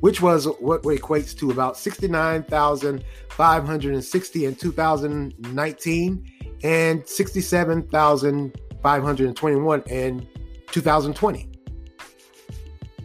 which 0.00 0.20
was 0.20 0.46
what 0.58 0.82
equates 0.82 1.38
to 1.38 1.50
about 1.50 1.76
69,560 1.76 4.44
in 4.44 4.54
2019 4.54 6.26
and 6.62 7.06
67,521 7.06 9.82
in 9.82 10.26
2020. 10.70 11.50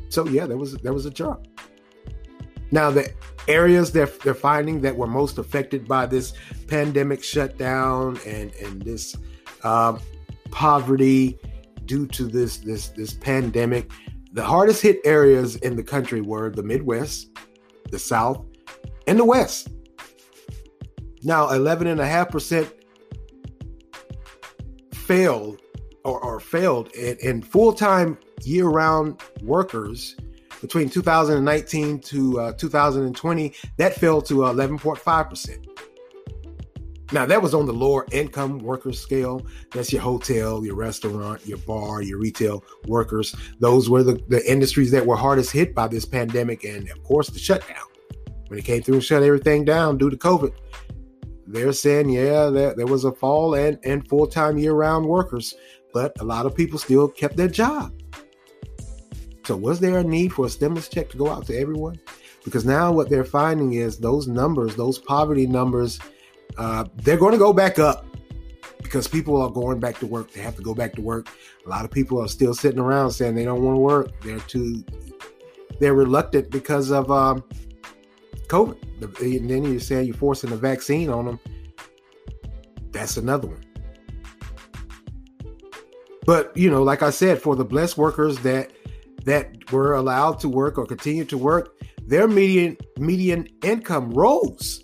So 0.10 0.28
yeah, 0.28 0.46
there 0.46 0.58
was 0.58 0.74
there 0.78 0.94
was 0.94 1.06
a 1.06 1.10
drop. 1.10 1.46
Now 2.72 2.90
the 2.90 3.12
areas 3.48 3.92
they're 3.92 4.10
they're 4.24 4.34
finding 4.34 4.82
that 4.82 4.96
were 4.96 5.08
most 5.08 5.38
affected 5.38 5.88
by 5.88 6.06
this 6.06 6.34
pandemic 6.68 7.24
shutdown 7.24 8.18
and 8.26 8.54
and 8.56 8.82
this 8.82 9.16
um, 9.64 10.00
poverty 10.52 11.38
due 11.86 12.08
to 12.08 12.28
this 12.28 12.58
this 12.58 12.90
this 12.90 13.14
pandemic, 13.14 13.92
the 14.32 14.44
hardest 14.44 14.82
hit 14.82 15.00
areas 15.06 15.56
in 15.58 15.76
the 15.76 15.84
country 15.84 16.22
were 16.22 16.50
the 16.50 16.64
Midwest, 16.64 17.30
the 17.92 18.00
South, 18.00 18.46
and 19.08 19.20
the 19.20 19.26
West. 19.26 19.70
Now, 21.24 21.48
11.5% 21.48 22.72
failed 25.06 25.62
or, 26.04 26.20
or 26.24 26.40
failed 26.40 26.92
in, 26.96 27.42
full-time 27.42 28.18
year-round 28.44 29.22
workers 29.42 30.16
between 30.62 30.90
2019 30.90 32.00
to 32.00 32.40
uh, 32.40 32.54
2020 32.54 33.54
that 33.78 33.94
fell 33.96 34.22
to 34.22 34.36
11.5% 34.36 35.66
now 37.12 37.26
that 37.26 37.42
was 37.42 37.54
on 37.54 37.66
the 37.66 37.74
lower 37.74 38.06
income 38.12 38.58
worker 38.60 38.92
scale. 38.92 39.46
That's 39.72 39.94
your 39.94 40.02
hotel 40.02 40.66
your 40.66 40.76
restaurant 40.76 41.46
your 41.46 41.60
bar 41.60 42.02
your 42.02 42.18
retail 42.18 42.64
workers. 42.88 43.36
Those 43.60 43.90
were 43.90 44.02
the, 44.02 44.20
the 44.28 44.44
industries 44.50 44.92
that 44.92 45.06
were 45.06 45.16
hardest 45.16 45.52
hit 45.52 45.76
by 45.76 45.88
this 45.88 46.06
pandemic 46.06 46.64
and 46.64 46.90
of 46.90 47.04
course 47.04 47.30
the 47.30 47.40
shutdown. 47.40 47.86
When 48.48 48.58
it 48.60 48.66
came 48.66 48.82
through 48.82 48.96
and 48.96 49.04
shut 49.04 49.24
everything 49.24 49.66
down 49.66 49.98
due 49.98 50.10
to 50.10 50.18
covid 50.18 50.54
they're 51.48 51.74
saying, 51.74 52.10
yeah, 52.10 52.50
there, 52.50 52.74
there 52.74 52.88
was 52.88 53.06
a 53.06 53.12
fall 53.12 53.56
and, 53.56 53.80
and 53.84 54.08
full 54.08 54.28
time 54.28 54.58
year 54.58 54.74
round 54.74 55.06
workers, 55.06 55.54
but 55.94 56.20
a 56.20 56.24
lot 56.24 56.46
of 56.46 56.56
people 56.56 56.80
still 56.80 57.08
kept 57.08 57.38
their 57.38 57.48
job. 57.48 57.94
So, 59.46 59.56
was 59.56 59.80
there 59.80 60.00
a 60.00 60.04
need 60.04 60.34
for 60.34 60.48
a 60.48 60.50
stimulus 60.50 60.88
check 60.88 61.10
to 61.12 61.18
go 61.18 61.30
out 61.30 61.46
to 61.48 61.58
everyone? 61.58 62.00
Because 62.44 62.66
now 62.66 62.92
what 62.92 63.10
they're 63.10 63.24
finding 63.24 63.74
is 63.74 63.98
those 63.98 64.28
numbers, 64.28 64.76
those 64.76 64.98
poverty 64.98 65.46
numbers, 65.46 66.00
uh, 66.58 66.86
they're 66.96 67.18
going 67.18 67.34
to 67.34 67.38
go 67.38 67.54
back 67.54 67.80
up 67.80 68.06
because 68.82 69.08
people 69.08 69.42
are 69.42 69.50
going 69.50 69.80
back 69.80 70.00
to 70.00 70.08
work. 70.08 70.32
They 70.32 70.42
have 70.42 70.56
to 70.56 70.62
go 70.62 70.74
back 70.74 70.94
to 70.94 71.02
work. 71.02 71.28
A 71.66 71.70
lot 71.70 71.86
of 71.86 71.92
people 71.92 72.22
are 72.22 72.28
still 72.28 72.54
sitting 72.54 72.80
around 72.80 73.12
saying 73.12 73.36
they 73.36 73.46
don't 73.46 73.64
want 73.64 73.76
to 73.76 73.80
work. 73.80 74.22
They're 74.22 74.40
too, 74.40 74.84
they're 75.80 75.96
reluctant 75.96 76.52
because 76.52 76.92
of 76.92 77.12
um, 77.12 77.44
COVID. 78.46 79.22
And 79.22 79.50
then 79.50 79.64
you're 79.64 79.80
saying 79.80 80.08
you're 80.08 80.16
forcing 80.16 80.52
a 80.52 80.58
vaccine 80.58 81.10
on 81.10 81.26
them. 81.26 81.40
That's 82.92 83.18
another 83.18 83.48
one. 83.48 83.64
But 86.26 86.56
you 86.58 86.70
know, 86.72 86.84
like 86.84 87.04
I 87.04 87.12
said, 87.12 87.42
for 87.42 87.56
the 87.56 87.66
blessed 87.66 87.98
workers 87.98 88.40
that 88.40 88.72
that 89.26 89.72
were 89.72 89.94
allowed 89.94 90.40
to 90.40 90.50
work 90.50 90.78
or 90.78 90.86
continue 90.86 91.26
to 91.26 91.38
work, 91.38 91.76
their 92.08 92.28
median 92.28 92.78
median 92.98 93.48
income 93.64 94.12
rose 94.12 94.84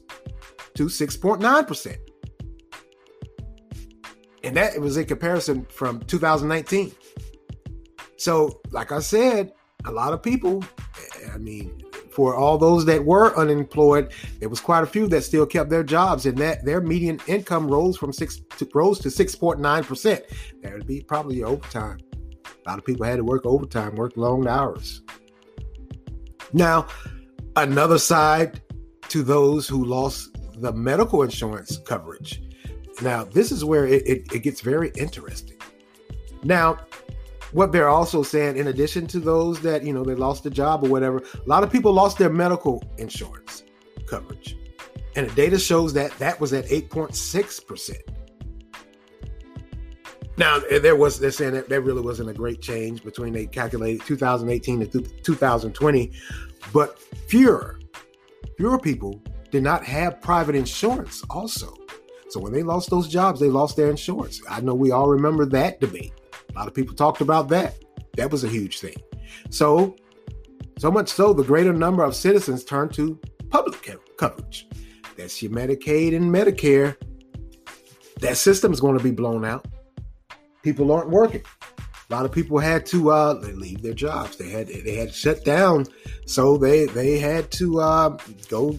to 0.76 0.86
6.9%. 0.86 1.98
And 4.44 4.58
that 4.58 4.80
was 4.80 4.98
in 4.98 5.06
comparison 5.06 5.66
from 5.66 6.00
2019. 6.02 6.92
So, 8.18 8.62
like 8.72 8.92
I 8.92 9.00
said, 9.00 9.54
a 9.86 9.92
lot 9.92 10.14
of 10.14 10.24
people, 10.24 10.64
I 11.34 11.38
mean, 11.38 11.84
for 12.14 12.36
all 12.36 12.58
those 12.58 12.86
that 12.86 13.04
were 13.04 13.36
unemployed, 13.38 14.12
there 14.40 14.50
was 14.50 14.60
quite 14.60 14.84
a 14.84 14.88
few 14.88 15.08
that 15.08 15.24
still 15.24 15.46
kept 15.46 15.70
their 15.70 15.84
jobs, 15.84 16.26
and 16.26 16.38
that 16.38 16.66
their 16.66 16.82
median 16.82 17.20
income 17.28 17.68
rose 17.68 17.98
from 17.98 18.12
six 18.14 18.42
to, 18.58 18.70
rose 18.74 19.00
to 19.00 19.10
six 19.10 19.36
point 19.36 19.60
nine 19.60 19.84
percent. 19.84 20.24
That 20.62 20.74
would 20.74 20.88
be 20.88 21.02
probably 21.02 21.44
overtime. 21.44 22.00
A 22.46 22.70
lot 22.70 22.78
of 22.78 22.86
people 22.86 23.06
had 23.06 23.18
to 23.18 23.24
work 23.24 23.46
overtime, 23.46 23.96
work 23.96 24.18
long 24.18 24.48
hours. 24.48 25.02
Now, 26.54 26.88
another 27.56 27.98
side 27.98 28.62
to 29.10 29.24
those 29.24 29.68
who 29.68 29.84
lost 29.84 30.38
the 30.58 30.72
medical 30.74 31.24
insurance 31.24 31.78
coverage. 31.78 32.42
Now, 33.02 33.24
this 33.24 33.52
is 33.52 33.66
where 33.66 33.88
it, 33.88 34.08
it, 34.08 34.32
it 34.32 34.40
gets 34.40 34.62
very 34.62 34.92
interesting. 34.96 35.58
Now, 36.44 36.78
what 37.52 37.72
they're 37.72 37.90
also 37.90 38.24
saying, 38.24 38.58
in 38.58 38.68
addition 38.68 39.08
to 39.08 39.20
those 39.20 39.60
that, 39.62 39.84
you 39.84 39.94
know, 39.94 40.04
they 40.04 40.16
lost 40.16 40.44
their 40.44 40.52
job 40.52 40.84
or 40.84 40.90
whatever, 40.90 41.18
a 41.18 41.50
lot 41.50 41.64
of 41.64 41.72
people 41.72 41.92
lost 41.94 42.18
their 42.18 42.30
medical 42.30 42.84
insurance 42.98 43.64
coverage. 44.08 44.58
And 45.16 45.30
the 45.30 45.36
data 45.36 45.60
shows 45.60 45.94
that 45.94 46.12
that 46.20 46.40
was 46.40 46.54
at 46.54 46.66
8.6%. 46.66 47.96
Now, 50.38 50.60
there 50.60 50.96
was, 50.96 51.20
they're 51.20 51.30
saying 51.32 51.54
that 51.54 51.68
there 51.70 51.82
really 51.82 52.02
wasn't 52.02 52.30
a 52.30 52.34
great 52.34 52.62
change 52.62 53.04
between 53.04 53.34
they 53.34 53.46
calculated 53.46 54.02
2018 54.06 54.90
to 54.90 55.02
2020, 55.02 56.12
but 56.74 57.00
fewer, 57.28 57.80
fewer 58.58 58.80
people 58.80 59.22
did 59.52 59.62
not 59.62 59.84
have 59.84 60.22
private 60.22 60.56
insurance 60.56 61.22
also. 61.30 61.76
So 62.30 62.40
when 62.40 62.54
they 62.54 62.64
lost 62.64 62.90
those 62.90 63.10
jobs, 63.10 63.42
they 63.42 63.50
lost 63.50 63.76
their 63.76 63.90
insurance. 63.90 64.42
I 64.50 64.62
know 64.62 64.74
we 64.74 64.92
all 64.92 65.10
remember 65.10 65.46
that 65.48 65.82
debate. 65.82 66.14
A 66.54 66.58
lot 66.58 66.68
of 66.68 66.74
people 66.74 66.96
talked 66.96 67.22
about 67.22 67.50
that. 67.50 67.76
That 68.18 68.32
was 68.32 68.44
a 68.44 68.48
huge 68.48 68.80
thing. 68.80 68.96
So, 69.50 69.96
so 70.78 70.92
much 70.92 71.10
so, 71.10 71.34
the 71.34 71.44
greater 71.44 71.74
number 71.74 72.04
of 72.04 72.16
citizens 72.16 72.64
turned 72.64 72.94
to 72.96 73.20
public 73.50 73.90
coverage. 74.18 74.68
That's 75.18 75.42
your 75.42 75.52
Medicaid 75.52 76.16
and 76.16 76.34
Medicare. 76.34 76.96
That 78.20 78.38
system 78.38 78.72
is 78.72 78.80
going 78.80 78.98
to 78.98 79.04
be 79.04 79.12
blown 79.12 79.46
out. 79.46 79.66
People 80.64 80.92
aren't 80.92 81.10
working. 81.10 81.44
A 82.10 82.14
lot 82.14 82.26
of 82.26 82.32
people 82.32 82.60
had 82.60 82.86
to 82.88 83.12
uh, 83.12 83.34
leave 83.34 83.82
their 83.82 83.94
jobs. 83.94 84.36
They 84.36 84.50
had 84.50 84.68
they 84.68 84.96
had 84.96 85.14
shut 85.14 85.46
down, 85.46 85.86
so 86.26 86.58
they 86.58 86.86
they 86.88 87.20
had 87.20 87.50
to 87.52 87.80
uh, 87.80 88.18
go 88.50 88.78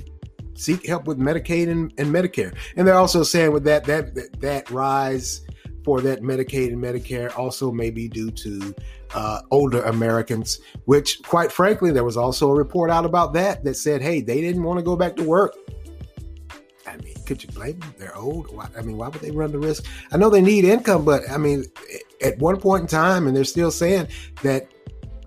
seek 0.55 0.87
help 0.87 1.07
with 1.07 1.19
Medicaid 1.19 1.69
and, 1.69 1.93
and 1.99 2.15
Medicare. 2.15 2.55
And 2.77 2.87
they're 2.87 2.95
also 2.95 3.23
saying 3.23 3.53
with 3.53 3.65
that 3.65 3.85
that 3.85 4.41
that 4.41 4.71
rise 4.71 5.41
for 5.85 6.01
that 6.01 6.23
Medicaid 6.23 6.69
and 6.69 6.83
Medicare 6.83 7.37
also 7.37 7.71
may 7.71 7.91
be 7.91 8.09
due 8.09 8.31
to 8.31 8.75
uh, 9.15 9.43
older 9.51 9.83
Americans, 9.83 10.61
which, 10.85 11.23
quite 11.23 11.53
frankly, 11.53 11.91
there 11.91 12.05
was 12.05 12.17
also 12.17 12.51
a 12.51 12.55
report 12.55 12.91
out 12.91 13.05
about 13.05 13.33
that 13.35 13.65
that 13.65 13.75
said, 13.75 14.01
hey, 14.01 14.21
they 14.21 14.41
didn't 14.41 14.63
want 14.63 14.79
to 14.79 14.85
go 14.85 14.97
back 14.97 15.17
to 15.17 15.25
work. 15.25 15.55
I 16.87 16.97
mean, 16.99 17.15
could 17.27 17.43
you 17.43 17.51
blame 17.51 17.79
them? 17.79 17.95
They're 17.99 18.17
old. 18.17 18.55
Why, 18.55 18.69
I 18.77 18.83
mean, 18.83 18.97
why 18.97 19.09
would 19.09 19.21
they 19.21 19.31
run 19.31 19.53
the 19.53 19.59
risk? 19.59 19.85
I 20.11 20.17
know 20.17 20.31
they 20.31 20.43
need 20.43 20.65
income, 20.65 21.05
but 21.05 21.29
I 21.31 21.37
mean, 21.39 21.65
at 22.21 22.39
one 22.39 22.59
point 22.61 22.83
in 22.83 22.87
time, 22.87 23.27
and 23.27 23.37
they're 23.37 23.45
still 23.45 23.71
saying 23.71 24.09
that 24.43 24.69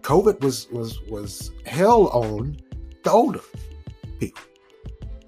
COVID 0.02 0.42
was 0.42 0.70
was 0.70 1.02
was 1.04 1.52
hell 1.66 2.08
on 2.10 2.58
the 3.04 3.12
older 3.12 3.42
people. 4.20 4.42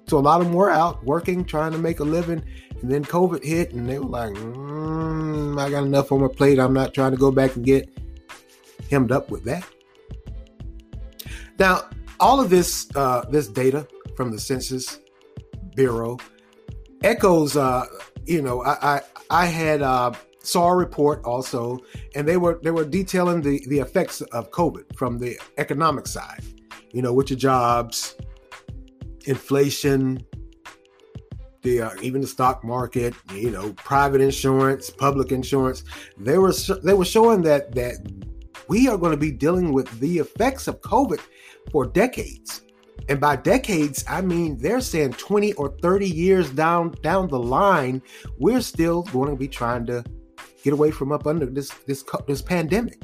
So 0.06 0.18
a 0.18 0.20
lot 0.20 0.40
of 0.40 0.46
them 0.46 0.54
were 0.54 0.70
out 0.70 1.04
working, 1.04 1.44
trying 1.44 1.72
to 1.72 1.78
make 1.78 2.00
a 2.00 2.04
living, 2.04 2.42
and 2.80 2.90
then 2.90 3.04
COVID 3.04 3.44
hit, 3.44 3.72
and 3.72 3.88
they 3.88 3.98
were 3.98 4.06
like, 4.06 4.34
mm, 4.34 5.60
"I 5.60 5.70
got 5.70 5.84
enough 5.84 6.12
on 6.12 6.20
my 6.20 6.28
plate. 6.28 6.58
I'm 6.58 6.72
not 6.72 6.94
trying 6.94 7.12
to 7.12 7.16
go 7.18 7.30
back 7.30 7.56
and 7.56 7.64
get 7.64 7.88
hemmed 8.90 9.12
up 9.12 9.30
with 9.30 9.44
that." 9.44 9.64
Now, 11.58 11.82
all 12.20 12.40
of 12.40 12.50
this 12.50 12.88
uh, 12.94 13.24
this 13.30 13.48
data 13.48 13.86
from 14.16 14.30
the 14.30 14.38
Census 14.38 15.00
Bureau 15.74 16.18
echoes. 17.02 17.56
Uh, 17.56 17.86
you 18.26 18.42
know, 18.42 18.62
I 18.64 18.96
I, 18.96 19.00
I 19.30 19.46
had 19.46 19.82
uh, 19.82 20.12
saw 20.42 20.68
a 20.68 20.76
report 20.76 21.24
also, 21.24 21.78
and 22.14 22.26
they 22.26 22.36
were 22.36 22.60
they 22.62 22.70
were 22.70 22.84
detailing 22.84 23.42
the 23.42 23.64
the 23.68 23.78
effects 23.78 24.20
of 24.20 24.50
COVID 24.50 24.96
from 24.96 25.18
the 25.18 25.38
economic 25.58 26.06
side. 26.06 26.42
You 26.92 27.02
know, 27.02 27.12
with 27.12 27.30
your 27.30 27.38
jobs, 27.38 28.16
inflation, 29.26 30.24
the 31.68 31.82
uh, 31.82 31.90
even 32.02 32.20
the 32.20 32.26
stock 32.26 32.64
market, 32.64 33.14
you 33.32 33.50
know, 33.50 33.72
private 33.74 34.20
insurance, 34.20 34.90
public 34.90 35.32
insurance. 35.32 35.84
They 36.16 36.38
were 36.38 36.52
they 36.82 36.94
were 36.94 37.04
showing 37.04 37.42
that 37.42 37.74
that 37.74 37.96
we 38.68 38.88
are 38.88 38.96
going 38.96 39.12
to 39.12 39.18
be 39.18 39.30
dealing 39.30 39.72
with 39.72 39.88
the 40.00 40.18
effects 40.18 40.68
of 40.68 40.80
COVID 40.80 41.20
for 41.70 41.86
decades. 41.86 42.62
And 43.08 43.20
by 43.20 43.36
decades, 43.36 44.04
I 44.08 44.20
mean 44.20 44.58
they're 44.58 44.80
saying 44.80 45.12
20 45.14 45.54
or 45.54 45.74
30 45.80 46.08
years 46.08 46.50
down 46.50 46.94
down 47.02 47.28
the 47.28 47.38
line, 47.38 48.02
we're 48.38 48.60
still 48.60 49.02
going 49.04 49.30
to 49.30 49.36
be 49.36 49.48
trying 49.48 49.86
to 49.86 50.04
get 50.62 50.72
away 50.72 50.90
from 50.90 51.12
up 51.12 51.26
under 51.26 51.46
this 51.46 51.70
this 51.86 52.04
this 52.26 52.42
pandemic. 52.42 53.02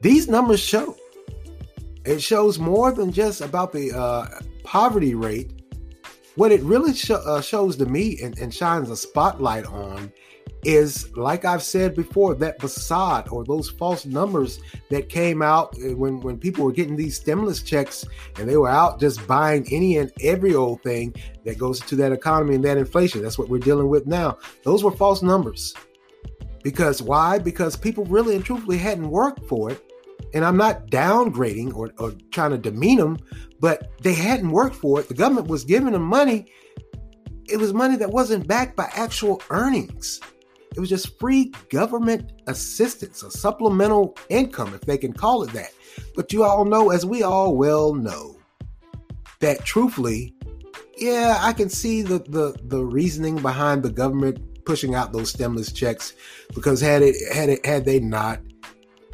These 0.00 0.28
numbers 0.28 0.60
show 0.60 0.96
it 2.04 2.20
shows 2.20 2.58
more 2.58 2.90
than 2.90 3.12
just 3.12 3.40
about 3.40 3.72
the 3.72 3.92
uh, 3.92 4.26
poverty 4.64 5.14
rate. 5.14 5.61
What 6.34 6.52
it 6.52 6.62
really 6.62 6.94
sh- 6.94 7.10
uh, 7.10 7.40
shows 7.40 7.76
to 7.76 7.86
me 7.86 8.18
and, 8.22 8.38
and 8.38 8.52
shines 8.52 8.90
a 8.90 8.96
spotlight 8.96 9.66
on 9.66 10.12
is, 10.64 11.14
like 11.16 11.44
I've 11.44 11.62
said 11.62 11.94
before, 11.94 12.34
that 12.36 12.60
facade 12.60 13.28
or 13.28 13.44
those 13.44 13.68
false 13.68 14.06
numbers 14.06 14.60
that 14.90 15.08
came 15.08 15.42
out 15.42 15.74
uh, 15.78 15.96
when, 15.96 16.20
when 16.20 16.38
people 16.38 16.64
were 16.64 16.72
getting 16.72 16.96
these 16.96 17.16
stimulus 17.16 17.62
checks 17.62 18.04
and 18.38 18.48
they 18.48 18.56
were 18.56 18.68
out 18.68 19.00
just 19.00 19.26
buying 19.26 19.66
any 19.72 19.98
and 19.98 20.12
every 20.20 20.54
old 20.54 20.82
thing 20.82 21.14
that 21.44 21.58
goes 21.58 21.80
into 21.80 21.96
that 21.96 22.12
economy 22.12 22.54
and 22.54 22.64
that 22.64 22.78
inflation. 22.78 23.22
That's 23.22 23.38
what 23.38 23.48
we're 23.48 23.58
dealing 23.58 23.88
with 23.88 24.06
now. 24.06 24.38
Those 24.62 24.84
were 24.84 24.92
false 24.92 25.22
numbers. 25.22 25.74
Because 26.62 27.02
why? 27.02 27.38
Because 27.38 27.76
people 27.76 28.04
really 28.04 28.36
and 28.36 28.44
truthfully 28.44 28.78
hadn't 28.78 29.10
worked 29.10 29.44
for 29.48 29.70
it 29.70 29.82
and 30.34 30.44
I'm 30.44 30.56
not 30.56 30.86
downgrading 30.86 31.74
or, 31.74 31.92
or 31.98 32.12
trying 32.30 32.52
to 32.52 32.58
demean 32.58 32.98
them, 32.98 33.18
but 33.62 33.92
they 34.02 34.12
hadn't 34.12 34.50
worked 34.50 34.74
for 34.74 34.98
it. 34.98 35.08
The 35.08 35.14
government 35.14 35.46
was 35.46 35.64
giving 35.64 35.92
them 35.92 36.02
money. 36.02 36.52
It 37.48 37.58
was 37.58 37.72
money 37.72 37.96
that 37.96 38.10
wasn't 38.10 38.48
backed 38.48 38.74
by 38.76 38.90
actual 38.92 39.40
earnings. 39.50 40.20
It 40.74 40.80
was 40.80 40.88
just 40.88 41.16
free 41.20 41.52
government 41.70 42.32
assistance, 42.48 43.22
a 43.22 43.30
supplemental 43.30 44.16
income, 44.28 44.74
if 44.74 44.80
they 44.80 44.98
can 44.98 45.12
call 45.12 45.44
it 45.44 45.52
that. 45.52 45.70
But 46.16 46.32
you 46.32 46.42
all 46.42 46.64
know, 46.64 46.90
as 46.90 47.06
we 47.06 47.22
all 47.22 47.56
well 47.56 47.94
know, 47.94 48.36
that 49.38 49.64
truthfully, 49.64 50.34
yeah, 50.98 51.38
I 51.40 51.52
can 51.52 51.68
see 51.68 52.02
the 52.02 52.18
the 52.18 52.56
the 52.64 52.84
reasoning 52.84 53.36
behind 53.36 53.84
the 53.84 53.92
government 53.92 54.64
pushing 54.64 54.94
out 54.94 55.12
those 55.12 55.30
stimulus 55.30 55.70
checks 55.70 56.14
because 56.54 56.80
had 56.80 57.02
it 57.02 57.14
had 57.32 57.48
it 57.48 57.64
had 57.64 57.84
they 57.84 58.00
not 58.00 58.40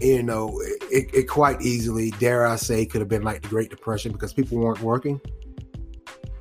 you 0.00 0.22
know, 0.22 0.60
it, 0.90 1.10
it, 1.12 1.28
quite 1.28 1.60
easily, 1.60 2.12
dare 2.12 2.46
I 2.46 2.56
say, 2.56 2.86
could 2.86 3.00
have 3.00 3.08
been 3.08 3.22
like 3.22 3.42
the 3.42 3.48
Great 3.48 3.70
Depression 3.70 4.12
because 4.12 4.32
people 4.32 4.58
weren't 4.58 4.80
working. 4.80 5.20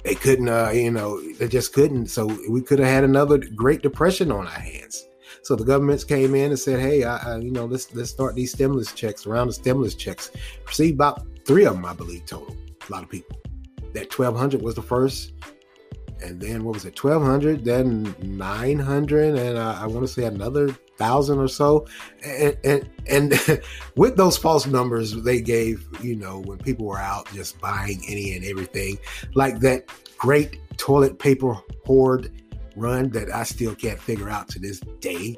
They 0.03 0.15
couldn't, 0.15 0.47
uh, 0.47 0.71
you 0.73 0.91
know, 0.91 1.19
they 1.33 1.47
just 1.47 1.73
couldn't. 1.73 2.07
So 2.07 2.27
we 2.49 2.61
could 2.61 2.79
have 2.79 2.87
had 2.87 3.03
another 3.03 3.37
Great 3.37 3.81
Depression 3.81 4.31
on 4.31 4.45
our 4.45 4.51
hands. 4.51 5.07
So 5.41 5.55
the 5.55 5.63
governments 5.63 6.03
came 6.03 6.35
in 6.35 6.51
and 6.51 6.59
said, 6.59 6.79
"Hey, 6.79 7.03
I, 7.03 7.17
I, 7.17 7.37
you 7.37 7.51
know, 7.51 7.65
let's 7.65 7.93
let's 7.95 8.09
start 8.09 8.35
these 8.35 8.51
stimulus 8.51 8.91
checks. 8.91 9.25
Around 9.25 9.47
the 9.47 9.53
stimulus 9.53 9.95
checks, 9.95 10.31
received 10.65 10.95
about 10.95 11.25
three 11.45 11.65
of 11.65 11.73
them, 11.75 11.85
I 11.85 11.93
believe, 11.93 12.25
total. 12.25 12.55
A 12.87 12.91
lot 12.91 13.03
of 13.03 13.09
people. 13.09 13.37
That 13.93 14.09
twelve 14.09 14.37
hundred 14.37 14.61
was 14.61 14.75
the 14.75 14.81
first 14.81 15.33
and 16.23 16.41
then 16.41 16.63
what 16.63 16.73
was 16.73 16.85
it 16.85 17.01
1200 17.01 17.63
then 17.63 18.15
900 18.21 19.35
and 19.35 19.59
I, 19.59 19.83
I 19.83 19.85
want 19.85 20.01
to 20.01 20.07
say 20.07 20.23
another 20.23 20.75
thousand 20.97 21.39
or 21.39 21.47
so 21.47 21.85
and, 22.23 22.57
and 22.63 22.89
and 23.07 23.61
with 23.95 24.17
those 24.17 24.37
false 24.37 24.65
numbers 24.65 25.13
they 25.23 25.41
gave 25.41 25.87
you 26.01 26.15
know 26.15 26.39
when 26.39 26.57
people 26.57 26.85
were 26.85 26.99
out 26.99 27.27
just 27.33 27.59
buying 27.59 28.01
any 28.07 28.35
and 28.35 28.45
everything 28.45 28.97
like 29.35 29.59
that 29.59 29.89
great 30.17 30.59
toilet 30.77 31.19
paper 31.19 31.57
hoard 31.85 32.31
run 32.75 33.09
that 33.09 33.33
i 33.33 33.43
still 33.43 33.75
can't 33.75 33.99
figure 33.99 34.29
out 34.29 34.47
to 34.47 34.59
this 34.59 34.79
day 34.99 35.35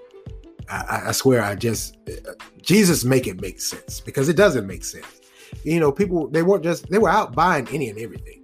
i, 0.70 1.04
I 1.08 1.12
swear 1.12 1.42
i 1.42 1.56
just 1.56 1.98
uh, 2.08 2.34
jesus 2.62 3.04
make 3.04 3.28
it 3.28 3.42
make 3.42 3.62
sense 3.62 4.00
because 4.00 4.30
it 4.30 4.36
doesn't 4.36 4.66
make 4.66 4.84
sense 4.84 5.22
you 5.64 5.80
know 5.80 5.92
people 5.92 6.28
they 6.28 6.44
weren't 6.44 6.64
just 6.64 6.90
they 6.90 6.98
were 6.98 7.10
out 7.10 7.34
buying 7.34 7.68
any 7.70 7.90
and 7.90 8.00
everything 8.00 8.40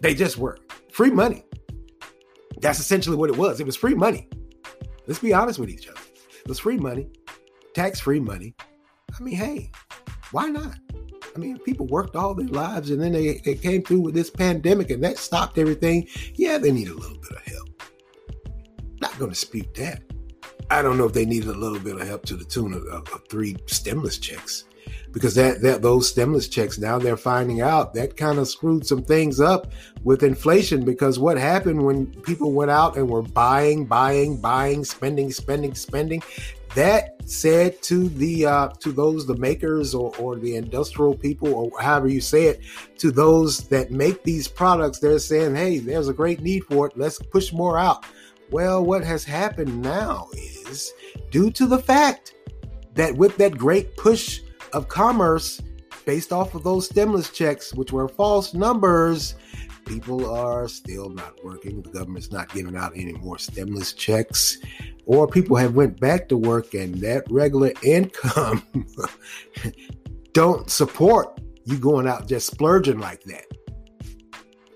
they 0.00 0.14
just 0.14 0.38
were 0.38 0.58
free 0.92 1.10
money. 1.10 1.44
That's 2.60 2.80
essentially 2.80 3.16
what 3.16 3.30
it 3.30 3.36
was. 3.36 3.60
It 3.60 3.66
was 3.66 3.76
free 3.76 3.94
money. 3.94 4.28
Let's 5.10 5.18
be 5.18 5.34
honest 5.34 5.58
with 5.58 5.70
each 5.70 5.88
other. 5.88 5.98
It 6.38 6.46
was 6.46 6.60
free 6.60 6.76
money, 6.76 7.08
tax 7.74 7.98
free 7.98 8.20
money. 8.20 8.54
I 9.12 9.20
mean, 9.20 9.34
hey, 9.34 9.72
why 10.30 10.46
not? 10.46 10.78
I 11.34 11.36
mean, 11.36 11.58
people 11.58 11.88
worked 11.88 12.14
all 12.14 12.32
their 12.32 12.46
lives 12.46 12.92
and 12.92 13.02
then 13.02 13.10
they, 13.10 13.38
they 13.44 13.56
came 13.56 13.82
through 13.82 14.02
with 14.02 14.14
this 14.14 14.30
pandemic 14.30 14.88
and 14.90 15.02
that 15.02 15.18
stopped 15.18 15.58
everything. 15.58 16.06
Yeah, 16.34 16.58
they 16.58 16.70
need 16.70 16.86
a 16.86 16.94
little 16.94 17.18
bit 17.18 17.32
of 17.32 17.42
help. 17.42 17.82
Not 19.00 19.18
going 19.18 19.32
to 19.32 19.34
dispute 19.34 19.74
that. 19.74 20.00
I 20.70 20.80
don't 20.80 20.96
know 20.96 21.06
if 21.06 21.12
they 21.12 21.26
needed 21.26 21.48
a 21.48 21.58
little 21.58 21.80
bit 21.80 21.96
of 21.96 22.06
help 22.06 22.24
to 22.26 22.36
the 22.36 22.44
tune 22.44 22.72
of, 22.72 22.84
of, 22.84 23.08
of 23.08 23.24
three 23.28 23.56
stimulus 23.66 24.16
checks 24.16 24.66
because 25.12 25.34
that, 25.34 25.60
that 25.62 25.82
those 25.82 26.08
stimulus 26.08 26.48
checks 26.48 26.78
now 26.78 26.98
they're 26.98 27.16
finding 27.16 27.60
out 27.60 27.94
that 27.94 28.16
kind 28.16 28.38
of 28.38 28.48
screwed 28.48 28.86
some 28.86 29.02
things 29.02 29.40
up 29.40 29.72
with 30.04 30.22
inflation 30.22 30.84
because 30.84 31.18
what 31.18 31.36
happened 31.36 31.84
when 31.84 32.06
people 32.22 32.52
went 32.52 32.70
out 32.70 32.96
and 32.96 33.08
were 33.08 33.22
buying 33.22 33.84
buying 33.84 34.40
buying 34.40 34.84
spending 34.84 35.30
spending 35.30 35.74
spending 35.74 36.22
that 36.74 37.16
said 37.28 37.82
to 37.82 38.08
the 38.10 38.46
uh, 38.46 38.68
to 38.78 38.92
those 38.92 39.26
the 39.26 39.36
makers 39.36 39.94
or, 39.94 40.14
or 40.18 40.36
the 40.36 40.54
industrial 40.54 41.16
people 41.16 41.52
or 41.52 41.80
however 41.80 42.08
you 42.08 42.20
say 42.20 42.44
it 42.44 42.60
to 42.96 43.10
those 43.10 43.68
that 43.68 43.90
make 43.90 44.22
these 44.22 44.46
products 44.46 44.98
they're 44.98 45.18
saying 45.18 45.54
hey 45.54 45.78
there's 45.78 46.08
a 46.08 46.14
great 46.14 46.40
need 46.40 46.64
for 46.64 46.86
it. 46.86 46.96
Let's 46.96 47.18
push 47.18 47.52
more 47.52 47.78
out. 47.78 48.04
Well 48.50 48.84
what 48.84 49.04
has 49.04 49.24
happened 49.24 49.82
now 49.82 50.28
is 50.32 50.92
due 51.30 51.50
to 51.52 51.66
the 51.66 51.78
fact 51.78 52.34
that 52.94 53.16
with 53.16 53.36
that 53.38 53.58
great 53.58 53.96
push 53.96 54.40
of 54.72 54.88
commerce 54.88 55.60
based 56.04 56.32
off 56.32 56.54
of 56.54 56.64
those 56.64 56.86
stimulus 56.86 57.30
checks, 57.30 57.74
which 57.74 57.92
were 57.92 58.08
false 58.08 58.54
numbers, 58.54 59.34
people 59.84 60.28
are 60.30 60.68
still 60.68 61.08
not 61.08 61.34
working. 61.44 61.82
The 61.82 61.90
government's 61.90 62.32
not 62.32 62.52
giving 62.52 62.76
out 62.76 62.92
any 62.94 63.12
more 63.12 63.38
stimulus 63.38 63.92
checks, 63.92 64.58
or 65.06 65.26
people 65.26 65.56
have 65.56 65.74
went 65.74 66.00
back 66.00 66.28
to 66.28 66.36
work 66.36 66.74
and 66.74 66.94
that 66.96 67.24
regular 67.30 67.72
income 67.82 68.62
don't 70.32 70.70
support 70.70 71.40
you 71.64 71.76
going 71.76 72.06
out 72.06 72.28
just 72.28 72.46
splurging 72.46 73.00
like 73.00 73.22
that. 73.24 73.46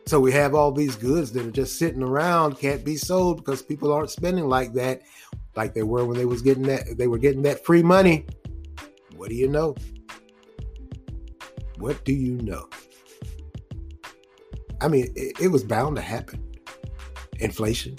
So 0.07 0.21
we 0.21 0.33
have 0.33 0.55
all 0.55 0.71
these 0.71 0.97
goods 0.97 1.33
that 1.33 1.47
are 1.47 1.51
just 1.51 1.79
sitting 1.79 2.03
around, 2.03 2.59
can't 2.59 2.85
be 2.85 2.97
sold 2.97 3.39
because 3.39 3.63
people 3.63 3.93
aren't 3.93 4.11
spending 4.11 4.49
like 4.49 4.75
that, 4.75 5.03
like 5.57 5.73
they 5.73 5.83
were 5.83 6.05
when 6.05 6.19
they 6.19 6.27
was 6.27 6.43
getting 6.43 6.65
that 6.65 6.99
they 6.99 7.07
were 7.07 7.19
getting 7.19 7.43
that 7.43 7.65
free 7.65 7.83
money. 7.83 8.27
What 9.17 9.29
do 9.31 9.35
you 9.35 9.49
know? 9.49 9.75
What 11.79 12.05
do 12.05 12.13
you 12.13 12.35
know? 12.35 12.69
I 14.81 14.89
mean, 14.89 15.13
it, 15.17 15.41
it 15.41 15.49
was 15.49 15.65
bound 15.65 15.97
to 15.97 16.03
happen. 16.03 16.45
Inflation. 17.41 17.97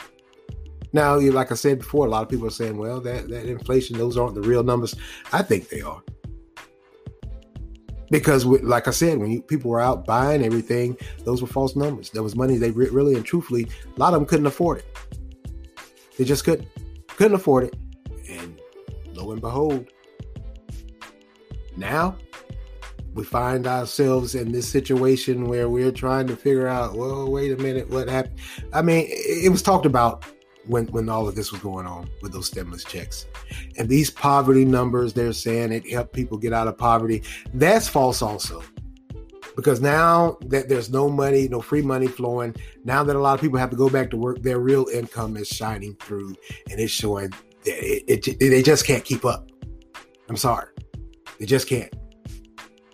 Now, 0.93 1.19
like 1.19 1.51
I 1.51 1.56
said 1.56 1.80
before, 1.80 2.06
a 2.06 2.10
lot 2.10 2.23
of 2.23 2.30
people 2.30 2.47
are 2.47 2.51
saying, 2.51 2.78
well, 2.78 3.01
that, 3.01 3.28
that 3.28 3.47
inflation, 3.47 3.97
those 3.97 4.17
aren't 4.17 4.36
the 4.36 4.41
real 4.41 4.63
numbers. 4.63 4.95
I 5.34 5.41
think 5.41 5.67
they 5.67 5.82
are. 5.82 6.01
Because, 8.10 8.45
like 8.45 8.88
I 8.88 8.91
said, 8.91 9.17
when 9.17 9.32
you, 9.32 9.41
people 9.41 9.71
were 9.71 9.82
out 9.82 10.06
buying 10.06 10.45
everything, 10.45 10.95
those 11.25 11.41
were 11.41 11.47
false 11.47 11.75
numbers. 11.75 12.12
There 12.12 12.23
was 12.23 12.36
money 12.36 12.58
they 12.58 12.71
re- 12.71 12.89
really 12.89 13.15
and 13.15 13.25
truthfully, 13.25 13.67
a 13.95 13.99
lot 13.99 14.13
of 14.13 14.19
them 14.19 14.25
couldn't 14.25 14.45
afford 14.45 14.78
it. 14.78 14.86
They 16.17 16.23
just 16.23 16.45
couldn't. 16.45 16.67
couldn't 17.08 17.36
afford 17.36 17.65
it. 17.65 17.75
And 18.30 18.62
lo 19.13 19.32
and 19.32 19.41
behold, 19.41 19.89
now 21.77 22.15
we 23.15 23.23
find 23.23 23.65
ourselves 23.65 24.35
in 24.35 24.51
this 24.51 24.67
situation 24.67 25.47
where 25.47 25.69
we're 25.69 25.91
trying 25.91 26.27
to 26.27 26.35
figure 26.35 26.67
out, 26.67 26.95
well, 26.95 27.31
wait 27.31 27.51
a 27.51 27.57
minute, 27.57 27.89
what 27.89 28.09
happened? 28.09 28.38
I 28.73 28.81
mean, 28.81 29.05
it 29.09 29.49
was 29.49 29.61
talked 29.61 29.85
about 29.85 30.25
when 30.67 30.88
when 30.88 31.09
all 31.09 31.27
of 31.27 31.35
this 31.35 31.51
was 31.51 31.61
going 31.61 31.85
on 31.85 32.09
with 32.21 32.33
those 32.33 32.47
stimulus 32.47 32.83
checks. 32.83 33.25
And 33.77 33.88
these 33.88 34.09
poverty 34.09 34.65
numbers, 34.65 35.13
they're 35.13 35.33
saying 35.33 35.71
it 35.71 35.89
helped 35.89 36.13
people 36.13 36.38
get 36.38 36.53
out 36.53 36.67
of 36.67 36.77
poverty. 36.77 37.23
That's 37.53 37.88
false 37.88 38.21
also. 38.21 38.61
Because 39.55 39.79
now 39.79 40.38
that 40.47 40.67
there's 40.67 40.89
no 40.89 41.09
money, 41.09 41.47
no 41.47 41.61
free 41.61 41.81
money 41.81 42.07
flowing, 42.07 42.53
now 42.83 43.03
that 43.03 43.15
a 43.15 43.19
lot 43.19 43.35
of 43.35 43.41
people 43.41 43.57
have 43.57 43.69
to 43.69 43.77
go 43.77 43.89
back 43.89 44.09
to 44.09 44.17
work, 44.17 44.41
their 44.41 44.59
real 44.59 44.88
income 44.93 45.38
is 45.38 45.47
shining 45.47 45.95
through 46.01 46.35
and 46.69 46.79
it's 46.79 46.91
showing 46.91 47.29
that 47.29 47.41
it, 47.65 48.27
it, 48.27 48.39
they 48.39 48.61
just 48.61 48.85
can't 48.85 49.05
keep 49.05 49.23
up. 49.23 49.49
I'm 50.27 50.35
sorry. 50.35 50.67
They 51.39 51.45
just 51.45 51.67
can't. 51.67 51.93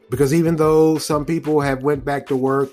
Because 0.09 0.33
even 0.33 0.55
though 0.55 0.97
some 0.97 1.25
people 1.25 1.61
have 1.61 1.83
went 1.83 2.03
back 2.03 2.27
to 2.27 2.35
work 2.35 2.69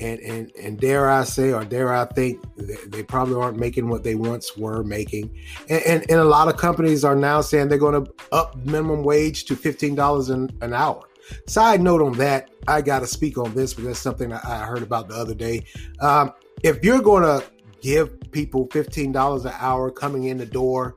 and 0.00 0.18
and 0.20 0.50
and 0.60 0.80
dare 0.80 1.08
I 1.08 1.24
say, 1.24 1.52
or 1.52 1.64
dare 1.64 1.94
I 1.94 2.06
think, 2.06 2.42
they, 2.56 3.02
probably 3.02 3.34
aren't 3.34 3.58
making 3.58 3.88
what 3.88 4.02
they 4.02 4.14
once 4.14 4.56
were 4.56 4.82
making. 4.82 5.38
And, 5.68 5.82
and, 5.82 6.10
and 6.10 6.18
a 6.18 6.24
lot 6.24 6.48
of 6.48 6.56
companies 6.56 7.04
are 7.04 7.14
now 7.14 7.40
saying 7.40 7.68
they're 7.68 7.78
going 7.78 8.04
to 8.04 8.12
up 8.32 8.56
minimum 8.64 9.02
wage 9.02 9.44
to 9.44 9.56
fifteen 9.56 9.94
dollars 9.94 10.28
an, 10.30 10.50
an 10.60 10.72
hour. 10.72 11.02
Side 11.46 11.80
note 11.80 12.02
on 12.02 12.14
that, 12.14 12.50
I 12.66 12.82
got 12.82 13.00
to 13.00 13.06
speak 13.06 13.38
on 13.38 13.54
this 13.54 13.74
because 13.74 13.86
that's 13.86 14.00
something 14.00 14.32
I 14.32 14.64
heard 14.64 14.82
about 14.82 15.08
the 15.08 15.14
other 15.14 15.34
day. 15.34 15.64
Um, 16.00 16.32
if 16.62 16.82
you're 16.82 17.02
going 17.02 17.22
to 17.22 17.44
give 17.80 18.18
people 18.32 18.68
fifteen 18.72 19.12
dollars 19.12 19.44
an 19.44 19.52
hour 19.58 19.90
coming 19.90 20.24
in 20.24 20.38
the 20.38 20.46
door, 20.46 20.96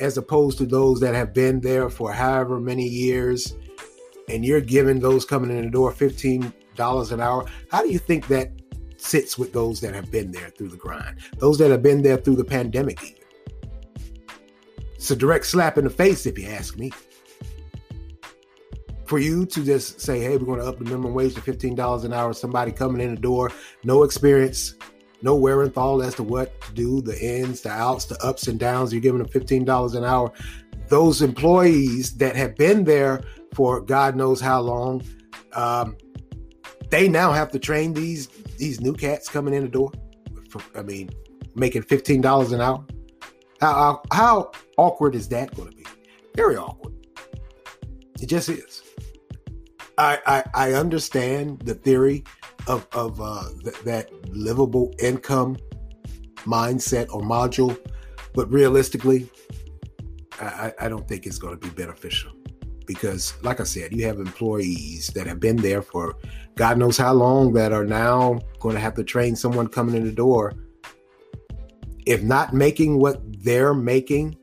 as 0.00 0.16
opposed 0.18 0.58
to 0.58 0.66
those 0.66 1.00
that 1.00 1.14
have 1.14 1.32
been 1.32 1.60
there 1.60 1.88
for 1.88 2.12
however 2.12 2.60
many 2.60 2.86
years, 2.86 3.54
and 4.28 4.44
you're 4.44 4.60
giving 4.60 5.00
those 5.00 5.24
coming 5.24 5.50
in 5.50 5.64
the 5.64 5.70
door 5.70 5.92
fifteen 5.92 6.52
dollars 6.76 7.12
an 7.12 7.20
hour. 7.20 7.46
How 7.70 7.82
do 7.82 7.90
you 7.90 7.98
think 7.98 8.26
that 8.28 8.50
sits 8.96 9.36
with 9.36 9.52
those 9.52 9.80
that 9.80 9.94
have 9.94 10.10
been 10.10 10.30
there 10.30 10.50
through 10.50 10.68
the 10.68 10.76
grind? 10.76 11.18
Those 11.38 11.58
that 11.58 11.70
have 11.70 11.82
been 11.82 12.02
there 12.02 12.16
through 12.16 12.36
the 12.36 12.44
pandemic, 12.44 13.02
even. 13.02 13.22
It's 14.94 15.10
a 15.10 15.16
direct 15.16 15.46
slap 15.46 15.78
in 15.78 15.84
the 15.84 15.90
face, 15.90 16.26
if 16.26 16.38
you 16.38 16.46
ask 16.46 16.78
me. 16.78 16.92
For 19.06 19.18
you 19.18 19.44
to 19.46 19.64
just 19.64 20.00
say, 20.00 20.20
hey, 20.20 20.36
we're 20.36 20.46
going 20.46 20.60
to 20.60 20.64
up 20.64 20.78
the 20.78 20.84
minimum 20.84 21.12
wage 21.12 21.34
to 21.34 21.40
$15 21.40 22.04
an 22.04 22.12
hour, 22.12 22.32
somebody 22.32 22.70
coming 22.70 23.02
in 23.02 23.14
the 23.14 23.20
door, 23.20 23.50
no 23.82 24.04
experience, 24.04 24.76
no 25.22 25.34
wherewithal 25.36 26.02
as 26.02 26.14
to 26.16 26.22
what 26.22 26.60
to 26.62 26.72
do, 26.72 27.00
the 27.00 27.18
ins, 27.20 27.60
the 27.60 27.70
outs, 27.70 28.06
the 28.06 28.22
ups 28.24 28.48
and 28.48 28.58
downs, 28.58 28.92
you're 28.92 29.00
giving 29.00 29.22
them 29.22 29.28
$15 29.28 29.94
an 29.94 30.04
hour. 30.04 30.32
Those 30.88 31.22
employees 31.22 32.16
that 32.16 32.36
have 32.36 32.56
been 32.56 32.84
there 32.84 33.22
for 33.54 33.80
God 33.80 34.16
knows 34.16 34.40
how 34.40 34.60
long, 34.60 35.02
um, 35.54 35.96
they 36.90 37.08
now 37.08 37.32
have 37.32 37.50
to 37.52 37.58
train 37.58 37.94
these 37.94 38.28
these 38.58 38.80
new 38.80 38.92
cats 38.92 39.28
coming 39.28 39.54
in 39.54 39.62
the 39.62 39.68
door. 39.68 39.90
For, 40.50 40.60
I 40.78 40.82
mean, 40.82 41.10
making 41.54 41.82
fifteen 41.82 42.20
dollars 42.20 42.52
an 42.52 42.60
hour. 42.60 42.84
How, 43.60 44.02
how 44.12 44.50
awkward 44.76 45.14
is 45.14 45.28
that 45.28 45.54
going 45.56 45.70
to 45.70 45.76
be? 45.76 45.86
Very 46.34 46.56
awkward. 46.56 46.94
It 48.20 48.26
just 48.26 48.50
is. 48.50 48.82
I 49.96 50.18
I, 50.26 50.44
I 50.54 50.72
understand 50.74 51.60
the 51.60 51.74
theory 51.74 52.24
of 52.66 52.86
of 52.92 53.20
uh, 53.20 53.44
th- 53.62 53.80
that 53.82 54.10
livable 54.28 54.92
income 54.98 55.56
mindset 56.44 57.12
or 57.12 57.22
module, 57.22 57.78
but 58.34 58.50
realistically, 58.52 59.28
I, 60.40 60.72
I 60.80 60.88
don't 60.88 61.06
think 61.06 61.26
it's 61.26 61.38
going 61.38 61.58
to 61.58 61.66
be 61.66 61.72
beneficial 61.74 62.32
because, 62.86 63.34
like 63.42 63.60
I 63.60 63.64
said, 63.64 63.92
you 63.92 64.06
have 64.06 64.18
employees 64.18 65.08
that 65.14 65.26
have 65.26 65.40
been 65.40 65.56
there 65.56 65.82
for 65.82 66.16
God 66.56 66.78
knows 66.78 66.98
how 66.98 67.12
long 67.12 67.52
that 67.54 67.72
are 67.72 67.84
now 67.84 68.40
going 68.60 68.74
to 68.74 68.80
have 68.80 68.94
to 68.94 69.04
train 69.04 69.36
someone 69.36 69.68
coming 69.68 69.94
in 69.94 70.04
the 70.04 70.12
door. 70.12 70.52
If 72.04 72.22
not 72.22 72.52
making 72.52 72.98
what 72.98 73.20
they're 73.44 73.74
making, 73.74 74.36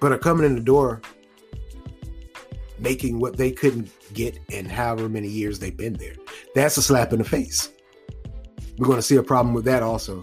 but 0.00 0.12
are 0.12 0.18
coming 0.18 0.44
in 0.44 0.54
the 0.54 0.60
door 0.60 1.00
making 2.78 3.18
what 3.18 3.36
they 3.36 3.50
couldn't 3.50 3.90
get 4.14 4.38
in 4.50 4.64
however 4.64 5.08
many 5.08 5.28
years 5.28 5.58
they've 5.58 5.76
been 5.76 5.94
there. 5.94 6.14
That's 6.54 6.76
a 6.76 6.82
slap 6.82 7.12
in 7.12 7.18
the 7.18 7.24
face. 7.24 7.70
We're 8.78 8.86
going 8.86 8.98
to 8.98 9.02
see 9.02 9.16
a 9.16 9.22
problem 9.22 9.54
with 9.54 9.64
that 9.66 9.82
also 9.82 10.22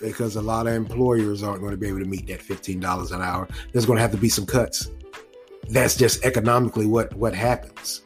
because 0.00 0.36
a 0.36 0.42
lot 0.42 0.66
of 0.66 0.74
employers 0.74 1.42
aren't 1.42 1.60
going 1.60 1.72
to 1.72 1.76
be 1.76 1.88
able 1.88 2.00
to 2.00 2.04
meet 2.04 2.26
that 2.28 2.40
$15 2.40 3.12
an 3.12 3.22
hour. 3.22 3.48
There's 3.72 3.86
going 3.86 3.96
to 3.96 4.02
have 4.02 4.12
to 4.12 4.16
be 4.16 4.28
some 4.28 4.46
cuts. 4.46 4.88
That's 5.70 5.96
just 5.96 6.24
economically 6.24 6.86
what 6.86 7.14
what 7.14 7.34
happens. 7.34 8.02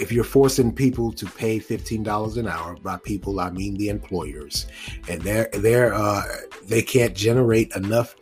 If 0.00 0.10
you're 0.12 0.24
forcing 0.24 0.72
people 0.72 1.12
to 1.12 1.26
pay 1.26 1.60
$15 1.60 2.36
an 2.36 2.48
hour, 2.48 2.76
by 2.82 2.96
people 2.98 3.40
I 3.40 3.50
mean 3.50 3.74
the 3.74 3.88
employers, 3.88 4.66
and 5.08 5.22
they're 5.22 5.48
they're 5.52 5.94
uh, 5.94 6.22
they 6.64 6.82
can't 6.82 7.14
generate 7.14 7.74
enough 7.74 8.14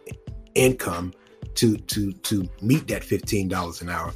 income 0.55 1.13
to 1.55 1.77
to 1.77 2.13
to 2.13 2.49
meet 2.63 2.87
that 2.89 3.03
$15 3.03 3.83
an 3.83 3.89
hour, 3.91 4.15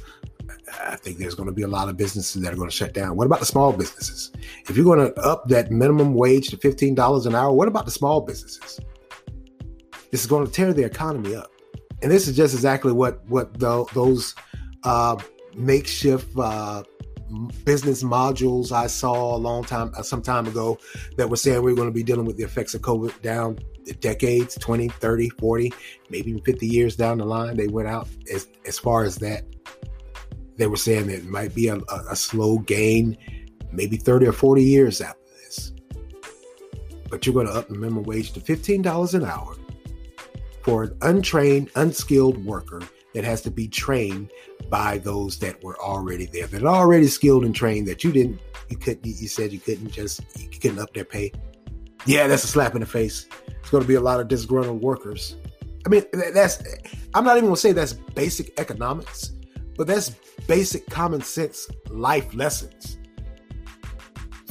I 0.81 0.95
think 0.95 1.17
there's 1.17 1.35
going 1.35 1.47
to 1.47 1.53
be 1.53 1.63
a 1.63 1.67
lot 1.67 1.89
of 1.89 1.97
businesses 1.97 2.41
that 2.41 2.53
are 2.53 2.55
going 2.55 2.69
to 2.69 2.75
shut 2.75 2.93
down. 2.93 3.15
What 3.15 3.25
about 3.25 3.39
the 3.39 3.45
small 3.45 3.73
businesses? 3.73 4.31
If 4.67 4.75
you're 4.75 4.85
going 4.85 5.13
to 5.13 5.19
up 5.21 5.47
that 5.49 5.71
minimum 5.71 6.13
wage 6.13 6.49
to 6.49 6.57
$15 6.57 7.25
an 7.25 7.35
hour, 7.35 7.53
what 7.53 7.67
about 7.67 7.85
the 7.85 7.91
small 7.91 8.21
businesses? 8.21 8.79
This 10.11 10.21
is 10.21 10.27
going 10.27 10.45
to 10.45 10.51
tear 10.51 10.73
the 10.73 10.83
economy 10.83 11.35
up. 11.35 11.51
And 12.01 12.11
this 12.11 12.27
is 12.27 12.35
just 12.35 12.53
exactly 12.53 12.91
what 12.91 13.27
what 13.27 13.59
the, 13.59 13.85
those 13.93 14.35
uh, 14.83 15.17
makeshift 15.55 16.29
uh, 16.37 16.83
business 17.65 18.03
modules 18.03 18.71
I 18.71 18.87
saw 18.87 19.35
a 19.35 19.37
long 19.37 19.63
time, 19.63 19.91
uh, 19.97 20.03
some 20.03 20.21
time 20.21 20.47
ago, 20.47 20.77
that 21.17 21.29
were 21.29 21.37
saying 21.37 21.61
we 21.63 21.71
are 21.71 21.75
going 21.75 21.87
to 21.87 21.93
be 21.93 22.03
dealing 22.03 22.25
with 22.25 22.37
the 22.37 22.43
effects 22.43 22.73
of 22.73 22.81
COVID 22.81 23.21
down 23.21 23.57
decades 23.99 24.55
20, 24.55 24.89
30, 24.89 25.29
40, 25.29 25.73
maybe 26.09 26.31
even 26.31 26.43
50 26.43 26.67
years 26.67 26.95
down 26.95 27.17
the 27.17 27.25
line. 27.25 27.55
They 27.57 27.67
went 27.67 27.87
out 27.87 28.07
as, 28.31 28.47
as 28.65 28.77
far 28.77 29.03
as 29.03 29.15
that 29.17 29.43
they 30.57 30.67
were 30.67 30.77
saying 30.77 31.07
that 31.07 31.19
it 31.19 31.25
might 31.25 31.53
be 31.53 31.67
a, 31.67 31.75
a, 31.75 32.03
a 32.11 32.15
slow 32.15 32.59
gain, 32.59 33.17
maybe 33.71 33.97
30 33.97 34.27
or 34.27 34.33
40 34.33 34.63
years 34.63 35.01
after 35.01 35.21
this. 35.43 35.71
But 37.09 37.25
you're 37.25 37.33
going 37.33 37.47
to 37.47 37.53
up 37.53 37.67
the 37.67 37.75
minimum 37.75 38.03
wage 38.03 38.33
to 38.33 38.39
$15 38.39 39.13
an 39.13 39.25
hour 39.25 39.55
for 40.63 40.83
an 40.83 40.97
untrained, 41.01 41.69
unskilled 41.75 42.43
worker 42.43 42.81
that 43.13 43.23
has 43.23 43.41
to 43.41 43.51
be 43.51 43.67
trained 43.67 44.31
by 44.69 44.97
those 44.97 45.39
that 45.39 45.63
were 45.63 45.79
already 45.79 46.25
there, 46.25 46.47
that 46.47 46.63
are 46.63 46.67
already 46.75 47.07
skilled 47.07 47.45
and 47.45 47.55
trained, 47.55 47.87
that 47.87 48.03
you 48.03 48.11
didn't, 48.11 48.39
you 48.69 48.77
couldn't, 48.77 49.05
you 49.05 49.27
said 49.27 49.53
you 49.53 49.59
couldn't 49.59 49.91
just, 49.91 50.21
you 50.37 50.59
couldn't 50.59 50.79
up 50.79 50.93
their 50.93 51.05
pay. 51.05 51.31
Yeah, 52.05 52.27
that's 52.27 52.43
a 52.43 52.47
slap 52.47 52.73
in 52.75 52.81
the 52.81 52.85
face. 52.85 53.27
It's 53.47 53.69
going 53.69 53.83
to 53.83 53.87
be 53.87 53.95
a 53.95 54.01
lot 54.01 54.19
of 54.19 54.27
disgruntled 54.27 54.81
workers. 54.81 55.37
I 55.85 55.89
mean, 55.89 56.03
that's, 56.33 56.61
I'm 57.13 57.23
not 57.23 57.37
even 57.37 57.45
going 57.45 57.55
to 57.55 57.61
say 57.61 57.71
that's 57.71 57.93
basic 57.93 58.59
economics, 58.59 59.31
but 59.77 59.87
that's 59.87 60.09
basic 60.47 60.89
common 60.89 61.21
sense 61.21 61.67
life 61.89 62.33
lessons. 62.33 62.97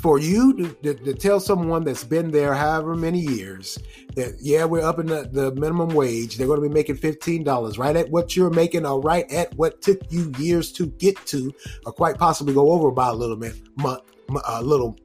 For 0.01 0.19
you 0.19 0.53
to, 0.55 0.69
to, 0.83 0.95
to, 0.95 1.15
tell 1.15 1.41
someone 1.41 1.83
that's 1.83 2.05
been 2.05 2.31
there 2.31 2.55
however 2.55 2.95
many 2.95 3.19
years 3.19 3.77
that, 4.15 4.37
yeah, 4.41 4.65
we're 4.65 4.85
up 4.85 5.01
in 5.01 5.07
the, 5.07 5.29
the 5.33 5.53
minimum 5.55 5.89
wage, 5.89 6.37
they're 6.37 6.47
going 6.47 6.63
to 6.63 6.69
be 6.69 6.73
making 6.73 6.99
$15, 6.99 7.79
right 7.79 7.97
at 7.97 8.09
what 8.11 8.37
you're 8.37 8.51
making, 8.51 8.87
or 8.87 9.01
right 9.01 9.29
at 9.33 9.53
what 9.57 9.83
took 9.83 9.99
you 10.11 10.33
years 10.39 10.71
to 10.73 10.87
get 10.87 11.17
to, 11.27 11.53
or 11.87 11.93
quite 11.93 12.19
possibly 12.19 12.55
go 12.55 12.71
over 12.71 12.93
by 12.93 13.09
a 13.09 13.15
little 13.15 13.37
bit, 13.37 13.55
a 13.83 14.63
little, 14.63 14.97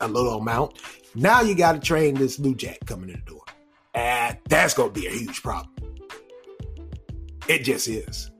a 0.00 0.08
little 0.08 0.38
amount. 0.38 0.78
Now 1.14 1.42
you 1.42 1.54
got 1.54 1.72
to 1.72 1.80
train 1.80 2.14
this 2.14 2.38
new 2.38 2.54
jack 2.54 2.78
coming 2.86 3.10
in 3.10 3.22
the 3.26 3.30
door. 3.30 3.42
And 3.94 4.38
that's 4.48 4.72
going 4.72 4.92
to 4.92 5.00
be 5.00 5.08
a 5.08 5.10
huge 5.10 5.42
problem. 5.42 5.74
It 7.48 7.64
just 7.64 7.88
is. 7.88 8.30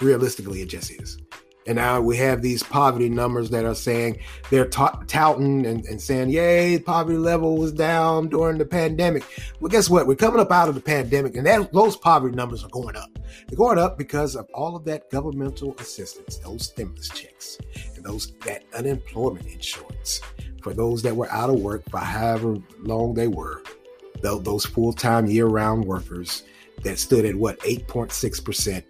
Realistically, 0.00 0.62
it 0.62 0.68
just 0.68 0.90
is. 0.90 1.18
And 1.66 1.76
now 1.76 2.00
we 2.00 2.16
have 2.16 2.42
these 2.42 2.62
poverty 2.62 3.08
numbers 3.08 3.50
that 3.50 3.64
are 3.64 3.74
saying 3.74 4.18
they're 4.50 4.66
ta- 4.66 5.00
touting 5.06 5.64
and, 5.64 5.84
and, 5.86 6.00
saying, 6.00 6.30
yay, 6.30 6.78
poverty 6.78 7.18
level 7.18 7.56
was 7.56 7.72
down 7.72 8.28
during 8.28 8.58
the 8.58 8.64
pandemic. 8.64 9.22
Well, 9.60 9.68
guess 9.68 9.88
what? 9.88 10.08
We're 10.08 10.16
coming 10.16 10.40
up 10.40 10.50
out 10.50 10.68
of 10.68 10.74
the 10.74 10.80
pandemic, 10.80 11.36
and 11.36 11.46
that, 11.46 11.72
those 11.72 11.96
poverty 11.96 12.34
numbers 12.34 12.64
are 12.64 12.70
going 12.70 12.96
up. 12.96 13.16
They're 13.46 13.56
going 13.56 13.78
up 13.78 13.96
because 13.96 14.34
of 14.34 14.48
all 14.54 14.74
of 14.74 14.84
that 14.86 15.08
governmental 15.10 15.76
assistance, 15.78 16.38
those 16.38 16.64
stimulus 16.64 17.08
checks, 17.10 17.58
and 17.94 18.04
those 18.04 18.32
that 18.44 18.64
unemployment 18.74 19.46
insurance 19.46 20.20
for 20.62 20.74
those 20.74 21.02
that 21.02 21.14
were 21.14 21.30
out 21.30 21.50
of 21.50 21.60
work 21.60 21.88
for 21.90 21.98
however 21.98 22.56
long 22.80 23.14
they 23.14 23.28
were, 23.28 23.62
those 24.20 24.66
full 24.66 24.92
time 24.92 25.26
year 25.26 25.46
round 25.46 25.84
workers 25.84 26.42
that 26.82 26.98
stood 26.98 27.24
at 27.24 27.34
what 27.34 27.58
8.6 27.60 28.44
percent. 28.44 28.84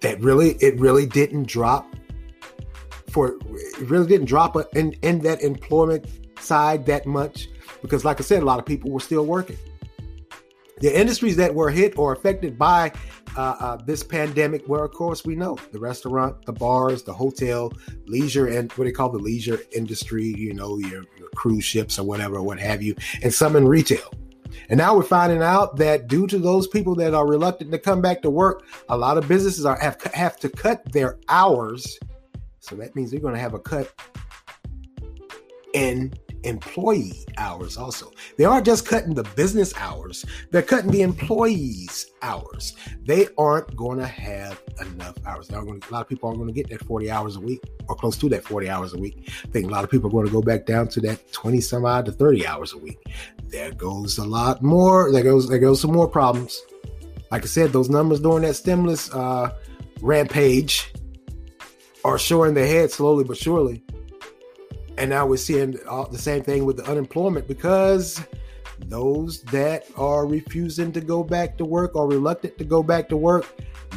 That 0.00 0.20
really, 0.20 0.50
it 0.60 0.78
really 0.78 1.06
didn't 1.06 1.48
drop 1.48 1.86
for 3.10 3.36
it 3.50 3.88
really 3.88 4.06
didn't 4.06 4.26
drop 4.26 4.56
in 4.74 4.92
in 5.02 5.20
that 5.20 5.42
employment 5.42 6.06
side 6.40 6.86
that 6.86 7.06
much. 7.06 7.48
because, 7.82 8.04
like 8.04 8.20
I 8.20 8.24
said, 8.24 8.42
a 8.42 8.46
lot 8.46 8.58
of 8.58 8.66
people 8.66 8.90
were 8.90 9.00
still 9.00 9.24
working. 9.24 9.56
The 10.80 10.96
industries 10.96 11.36
that 11.36 11.52
were 11.52 11.70
hit 11.70 11.98
or 11.98 12.12
affected 12.12 12.56
by 12.56 12.92
uh, 13.36 13.56
uh, 13.58 13.76
this 13.84 14.02
pandemic, 14.04 14.64
where 14.66 14.84
of 14.84 14.92
course 14.92 15.24
we 15.24 15.34
know 15.34 15.58
the 15.72 15.78
restaurant, 15.78 16.44
the 16.46 16.52
bars, 16.52 17.02
the 17.02 17.12
hotel, 17.12 17.72
leisure, 18.06 18.46
and 18.46 18.70
what 18.72 18.84
they 18.84 18.92
call 18.92 19.10
the 19.10 19.18
leisure 19.18 19.60
industry, 19.72 20.34
you 20.36 20.54
know, 20.54 20.78
your, 20.78 21.04
your 21.18 21.28
cruise 21.34 21.64
ships 21.64 21.98
or 21.98 22.04
whatever, 22.04 22.40
what 22.42 22.60
have 22.60 22.80
you, 22.82 22.94
and 23.22 23.34
some 23.34 23.56
in 23.56 23.66
retail. 23.66 24.12
And 24.68 24.78
now 24.78 24.96
we're 24.96 25.02
finding 25.02 25.42
out 25.42 25.76
that 25.76 26.08
due 26.08 26.26
to 26.26 26.38
those 26.38 26.66
people 26.66 26.94
that 26.96 27.14
are 27.14 27.26
reluctant 27.26 27.72
to 27.72 27.78
come 27.78 28.00
back 28.00 28.22
to 28.22 28.30
work, 28.30 28.64
a 28.88 28.96
lot 28.96 29.18
of 29.18 29.28
businesses 29.28 29.64
are 29.64 29.78
have, 29.78 30.00
have 30.14 30.38
to 30.40 30.48
cut 30.48 30.90
their 30.92 31.18
hours. 31.28 31.98
So 32.60 32.76
that 32.76 32.94
means 32.94 33.10
they're 33.10 33.20
going 33.20 33.34
to 33.34 33.40
have 33.40 33.54
a 33.54 33.58
cut 33.58 33.92
in 35.74 36.12
employee 36.44 37.24
hours 37.36 37.76
also. 37.76 38.12
They 38.36 38.44
aren't 38.44 38.66
just 38.66 38.86
cutting 38.86 39.14
the 39.14 39.24
business 39.36 39.74
hours, 39.76 40.24
they're 40.50 40.62
cutting 40.62 40.90
the 40.90 41.02
employees' 41.02 42.06
hours. 42.22 42.74
They 43.04 43.28
aren't 43.36 43.74
going 43.76 43.98
to 43.98 44.06
have 44.06 44.60
enough 44.80 45.16
hours. 45.26 45.50
A 45.50 45.60
lot 45.60 46.02
of 46.02 46.08
people 46.08 46.28
aren't 46.28 46.38
going 46.38 46.52
to 46.52 46.54
get 46.54 46.68
that 46.70 46.84
40 46.86 47.10
hours 47.10 47.36
a 47.36 47.40
week 47.40 47.62
or 47.88 47.94
close 47.94 48.16
to 48.18 48.28
that 48.30 48.44
40 48.44 48.68
hours 48.68 48.94
a 48.94 48.98
week. 48.98 49.30
I 49.44 49.48
think 49.48 49.66
a 49.66 49.70
lot 49.70 49.84
of 49.84 49.90
people 49.90 50.08
are 50.08 50.12
going 50.12 50.26
to 50.26 50.32
go 50.32 50.42
back 50.42 50.66
down 50.66 50.88
to 50.88 51.00
that 51.02 51.32
20 51.32 51.60
some 51.60 51.84
odd 51.84 52.06
to 52.06 52.12
30 52.12 52.46
hours 52.46 52.72
a 52.72 52.78
week. 52.78 52.98
There 53.48 53.72
goes 53.72 54.18
a 54.18 54.24
lot 54.24 54.62
more. 54.62 55.10
There 55.10 55.22
goes 55.22 55.48
there 55.48 55.58
goes 55.58 55.80
some 55.80 55.92
more 55.92 56.08
problems. 56.08 56.60
Like 57.30 57.42
I 57.42 57.46
said, 57.46 57.72
those 57.72 57.90
numbers 57.90 58.20
during 58.20 58.42
that 58.42 58.54
stimulus 58.54 59.12
uh, 59.12 59.54
rampage 60.00 60.92
are 62.04 62.18
showing 62.18 62.54
their 62.54 62.66
head 62.66 62.90
slowly 62.90 63.24
but 63.24 63.36
surely. 63.36 63.82
And 64.98 65.10
now 65.10 65.26
we're 65.26 65.36
seeing 65.36 65.72
the 65.72 66.18
same 66.18 66.42
thing 66.42 66.64
with 66.64 66.78
the 66.78 66.90
unemployment 66.90 67.46
because 67.46 68.20
those 68.86 69.42
that 69.44 69.86
are 69.96 70.26
refusing 70.26 70.90
to 70.92 71.00
go 71.00 71.22
back 71.22 71.56
to 71.58 71.64
work 71.64 71.94
or 71.94 72.08
reluctant 72.08 72.58
to 72.58 72.64
go 72.64 72.82
back 72.82 73.08
to 73.10 73.16
work, 73.16 73.46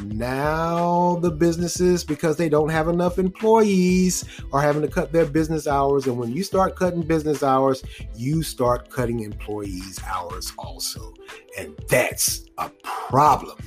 now 0.06 1.16
the 1.22 1.32
businesses, 1.32 2.04
because 2.04 2.38
they 2.38 2.50
don't 2.50 2.70
have 2.70 2.88
enough 2.88 3.18
employees, 3.18 4.26
are 4.54 4.62
having 4.62 4.84
to 4.84 4.88
cut 4.88 5.12
their 5.12 5.26
business 5.26 5.68
hours. 5.68 6.06
And 6.06 6.18
when 6.18 6.32
you 6.32 6.44
start 6.44 6.76
cutting 6.76 7.02
business 7.02 7.42
hours, 7.42 7.84
you 8.16 8.44
start 8.44 8.90
cutting 8.90 9.22
employees' 9.22 10.00
hours 10.08 10.54
also. 10.58 11.14
And 11.58 11.76
that's 11.90 12.46
a 12.60 12.70
problem. 12.84 13.58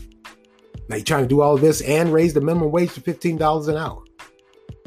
Now 0.88 0.96
you're 0.96 1.04
trying 1.04 1.24
to 1.24 1.28
do 1.28 1.40
all 1.40 1.56
this 1.56 1.80
and 1.82 2.12
raise 2.12 2.32
the 2.32 2.40
minimum 2.40 2.70
wage 2.70 2.94
to 2.94 3.00
$15 3.00 3.68
an 3.68 3.76
hour. 3.76 4.04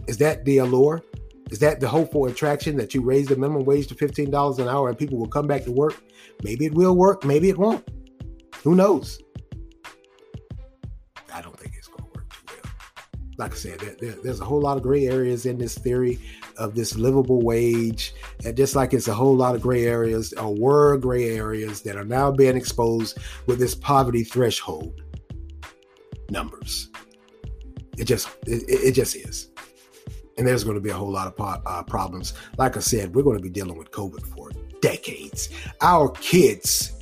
Is 0.08 0.18
that 0.20 0.46
the 0.46 0.60
allure? 0.60 1.04
Is 1.50 1.60
that 1.60 1.80
the 1.80 1.88
hopeful 1.88 2.26
attraction 2.26 2.76
that 2.78 2.94
you 2.94 3.02
raise 3.02 3.28
the 3.28 3.36
minimum 3.36 3.64
wage 3.64 3.88
to 3.88 3.96
$15 3.96 4.60
an 4.60 4.68
hour 4.68 4.90
and 4.90 4.98
people 4.98 5.18
will 5.18 5.28
come 5.28 5.48
back 5.48 5.64
to 5.64 5.72
work? 5.72 5.96
Maybe 6.44 6.66
it 6.66 6.74
will 6.74 6.96
work, 6.96 7.24
maybe 7.24 7.50
it 7.50 7.58
won't. 7.58 7.88
Who 8.64 8.76
knows? 8.76 9.22
I 11.34 11.42
don't 11.42 11.58
think 11.58 11.76
it's 11.78 11.88
going 11.88 12.04
to 12.04 12.20
work 12.20 12.30
too 12.30 12.44
well. 12.48 12.74
Like 13.38 13.54
I 13.54 13.56
said, 13.56 13.80
there, 13.80 13.96
there, 14.00 14.16
there's 14.24 14.42
a 14.42 14.46
whole 14.46 14.60
lot 14.60 14.76
of 14.76 14.84
gray 14.84 15.08
areas 15.08 15.46
in 15.46 15.58
this 15.58 15.78
theory 15.78 16.20
of 16.58 16.76
this 16.76 16.98
livable 16.98 17.42
wage. 17.42 18.14
And 18.44 18.58
just 18.58 18.76
like 18.76 18.94
it's 18.94 19.08
a 19.08 19.14
whole 19.14 19.36
lot 19.36 19.56
of 19.56 19.62
gray 19.62 19.86
areas, 19.86 20.34
or 20.34 20.54
were 20.54 20.98
gray 20.98 21.38
areas 21.38 21.82
that 21.84 21.96
are 21.96 22.06
now 22.06 22.30
being 22.30 22.58
exposed 22.58 23.20
with 23.46 23.58
this 23.58 23.74
poverty 23.74 24.24
threshold 24.24 25.00
numbers. 26.30 26.90
It 27.98 28.04
just, 28.04 28.28
it, 28.48 28.64
it 28.68 28.92
just 28.92 29.16
is 29.16 29.50
and 30.38 30.48
there's 30.48 30.64
going 30.64 30.76
to 30.76 30.82
be 30.82 30.90
a 30.90 30.94
whole 30.94 31.12
lot 31.12 31.28
of 31.28 31.62
uh, 31.66 31.84
problems. 31.84 32.34
Like 32.58 32.78
I 32.78 32.80
said, 32.80 33.16
we're 33.16 33.24
going 33.24 33.38
to 33.38 33.44
be 33.44 33.50
dealing 33.50 33.78
with 33.78 33.92
COVID 33.92 34.26
for 34.28 34.52
decades. 34.82 35.50
Our 35.82 36.10
kids, 36.10 36.94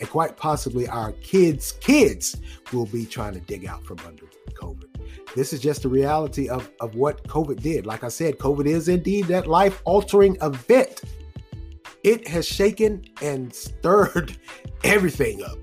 and 0.00 0.08
quite 0.08 0.36
possibly 0.36 0.86
our 0.88 1.12
kids' 1.12 1.72
kids, 1.72 2.36
will 2.72 2.86
be 2.86 3.04
trying 3.04 3.34
to 3.34 3.40
dig 3.40 3.66
out 3.66 3.84
from 3.84 3.98
under 4.06 4.24
COVID. 4.54 4.86
This 5.34 5.52
is 5.52 5.60
just 5.60 5.82
the 5.82 5.88
reality 5.88 6.48
of, 6.48 6.70
of 6.80 6.94
what 6.94 7.24
COVID 7.24 7.60
did. 7.60 7.86
Like 7.86 8.04
I 8.04 8.08
said, 8.08 8.38
COVID 8.38 8.66
is 8.66 8.88
indeed 8.88 9.26
that 9.26 9.48
life 9.48 9.82
altering 9.84 10.36
event. 10.40 11.02
It 12.04 12.28
has 12.28 12.46
shaken 12.46 13.04
and 13.22 13.52
stirred 13.52 14.36
everything 14.84 15.42
up. 15.42 15.58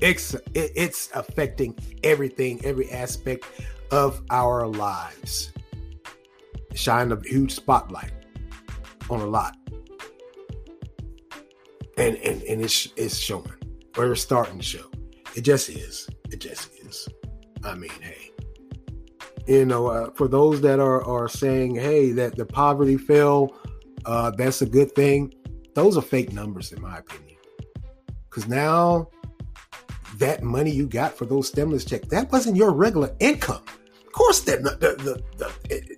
It's, 0.00 0.36
it's 0.54 1.10
affecting 1.14 1.76
everything, 2.02 2.60
every 2.64 2.90
aspect 2.90 3.46
of 3.90 4.20
our 4.30 4.66
lives 4.66 5.51
shine 6.74 7.12
a 7.12 7.18
huge 7.24 7.52
spotlight 7.54 8.12
on 9.10 9.20
a 9.20 9.26
lot. 9.26 9.56
And 11.98 12.16
and, 12.16 12.42
and 12.42 12.62
it's 12.62 12.88
it's 12.96 13.16
showing. 13.16 13.52
It's 13.96 14.22
starting 14.22 14.58
to 14.58 14.64
show. 14.64 14.90
It 15.36 15.42
just 15.42 15.68
is. 15.68 16.08
It 16.30 16.40
just 16.40 16.70
is. 16.80 17.08
I 17.64 17.74
mean, 17.74 17.90
hey. 18.00 18.30
You 19.46 19.64
know, 19.64 19.88
uh, 19.88 20.10
for 20.12 20.28
those 20.28 20.60
that 20.62 20.80
are 20.80 21.04
are 21.04 21.28
saying, 21.28 21.74
hey, 21.74 22.12
that 22.12 22.36
the 22.36 22.46
poverty 22.46 22.96
fell, 22.96 23.56
uh, 24.04 24.30
that's 24.30 24.62
a 24.62 24.66
good 24.66 24.94
thing. 24.94 25.34
Those 25.74 25.96
are 25.96 26.02
fake 26.02 26.32
numbers, 26.32 26.72
in 26.72 26.80
my 26.80 26.98
opinion. 26.98 27.38
Because 28.28 28.48
now 28.48 29.08
that 30.18 30.42
money 30.42 30.70
you 30.70 30.86
got 30.86 31.16
for 31.16 31.26
those 31.26 31.48
stimulus 31.48 31.84
checks, 31.84 32.08
that 32.08 32.30
wasn't 32.30 32.56
your 32.56 32.72
regular 32.72 33.14
income. 33.18 33.62
Of 34.06 34.12
course, 34.12 34.40
that 34.40 34.62
the, 34.62 34.76
the, 34.76 35.22
the, 35.38 35.91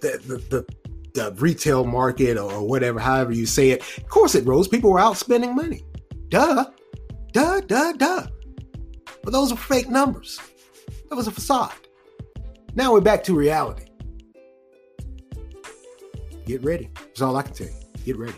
the 0.00 0.20
the, 0.26 0.36
the, 0.36 0.66
the, 1.14 1.32
retail 1.40 1.84
market 1.84 2.36
or 2.36 2.66
whatever, 2.66 2.98
however 2.98 3.32
you 3.32 3.46
say 3.46 3.70
it. 3.70 3.82
Of 3.98 4.08
course 4.08 4.34
it 4.34 4.46
rose. 4.46 4.68
People 4.68 4.92
were 4.92 5.00
out 5.00 5.16
spending 5.16 5.54
money. 5.54 5.82
Duh. 6.28 6.66
Duh, 7.32 7.60
duh, 7.60 7.92
duh. 7.92 8.26
But 9.22 9.32
those 9.32 9.52
are 9.52 9.56
fake 9.56 9.88
numbers. 9.88 10.40
That 11.08 11.16
was 11.16 11.26
a 11.26 11.30
facade. 11.30 11.72
Now 12.74 12.92
we're 12.92 13.00
back 13.00 13.24
to 13.24 13.34
reality. 13.34 13.86
Get 16.46 16.62
ready. 16.64 16.90
That's 16.94 17.22
all 17.22 17.36
I 17.36 17.42
can 17.42 17.52
tell 17.52 17.66
you. 17.66 17.74
Get 18.04 18.16
ready. 18.16 18.34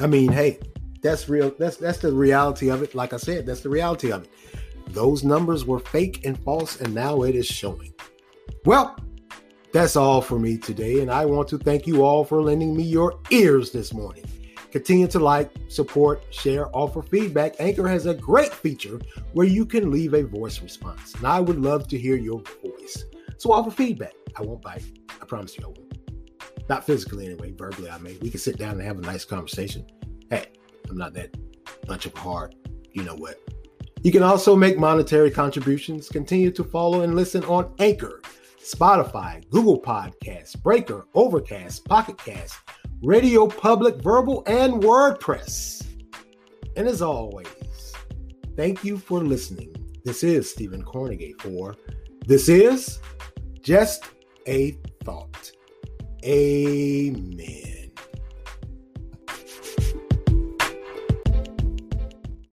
I 0.00 0.06
mean, 0.06 0.30
hey, 0.30 0.60
that's 1.02 1.28
real. 1.28 1.52
That's 1.58 1.76
that's 1.76 1.98
the 1.98 2.12
reality 2.12 2.70
of 2.70 2.82
it. 2.82 2.94
Like 2.94 3.12
I 3.12 3.16
said, 3.16 3.46
that's 3.46 3.60
the 3.60 3.68
reality 3.68 4.12
of 4.12 4.24
it. 4.24 4.30
Those 4.90 5.24
numbers 5.24 5.64
were 5.64 5.78
fake 5.78 6.24
and 6.24 6.38
false, 6.42 6.80
and 6.80 6.94
now 6.94 7.22
it 7.22 7.34
is 7.34 7.46
showing. 7.46 7.92
Well, 8.64 8.96
that's 9.72 9.96
all 9.96 10.20
for 10.20 10.38
me 10.38 10.56
today, 10.56 11.00
and 11.00 11.10
I 11.10 11.24
want 11.24 11.48
to 11.48 11.58
thank 11.58 11.86
you 11.86 12.02
all 12.02 12.24
for 12.24 12.42
lending 12.42 12.76
me 12.76 12.82
your 12.82 13.20
ears 13.30 13.70
this 13.70 13.92
morning. 13.92 14.24
Continue 14.70 15.06
to 15.08 15.18
like, 15.18 15.50
support, 15.68 16.22
share, 16.30 16.74
offer 16.76 17.02
feedback. 17.02 17.54
Anchor 17.58 17.88
has 17.88 18.06
a 18.06 18.14
great 18.14 18.52
feature 18.52 19.00
where 19.32 19.46
you 19.46 19.64
can 19.64 19.90
leave 19.90 20.14
a 20.14 20.22
voice 20.22 20.60
response, 20.60 21.14
and 21.14 21.26
I 21.26 21.40
would 21.40 21.60
love 21.60 21.88
to 21.88 21.98
hear 21.98 22.16
your 22.16 22.42
voice. 22.62 23.04
So 23.38 23.52
offer 23.52 23.70
feedback. 23.70 24.14
I 24.36 24.42
won't 24.42 24.62
bite. 24.62 24.84
I 25.20 25.24
promise 25.24 25.56
you 25.56 25.64
I 25.64 25.68
won't. 25.68 26.68
Not 26.68 26.84
physically 26.84 27.26
anyway, 27.26 27.52
verbally 27.56 27.90
I 27.90 27.98
may. 27.98 28.16
We 28.20 28.30
can 28.30 28.40
sit 28.40 28.58
down 28.58 28.72
and 28.72 28.82
have 28.82 28.98
a 28.98 29.02
nice 29.02 29.24
conversation. 29.24 29.86
Hey, 30.28 30.46
I'm 30.90 30.98
not 30.98 31.14
that 31.14 31.34
much 31.86 32.04
of 32.04 32.14
hard, 32.14 32.54
you 32.92 33.04
know 33.04 33.14
what. 33.14 33.40
You 34.02 34.12
can 34.12 34.22
also 34.22 34.54
make 34.54 34.78
monetary 34.78 35.30
contributions. 35.30 36.08
Continue 36.08 36.50
to 36.52 36.64
follow 36.64 37.02
and 37.02 37.14
listen 37.14 37.44
on 37.44 37.74
Anchor, 37.78 38.22
Spotify, 38.60 39.48
Google 39.50 39.80
Podcasts, 39.80 40.60
Breaker, 40.62 41.06
Overcast, 41.14 41.84
Pocket 41.84 42.16
Cast, 42.18 42.58
Radio 43.02 43.46
Public, 43.46 43.96
Verbal, 44.02 44.42
and 44.46 44.74
WordPress. 44.74 45.86
And 46.76 46.86
as 46.86 47.02
always, 47.02 47.48
thank 48.56 48.84
you 48.84 48.98
for 48.98 49.20
listening. 49.24 49.74
This 50.04 50.22
is 50.22 50.50
Stephen 50.50 50.84
Cornegay 50.84 51.40
for 51.40 51.74
This 52.26 52.48
is 52.48 53.00
Just 53.60 54.04
a 54.46 54.78
Thought. 55.02 55.52
Amen. 56.24 57.77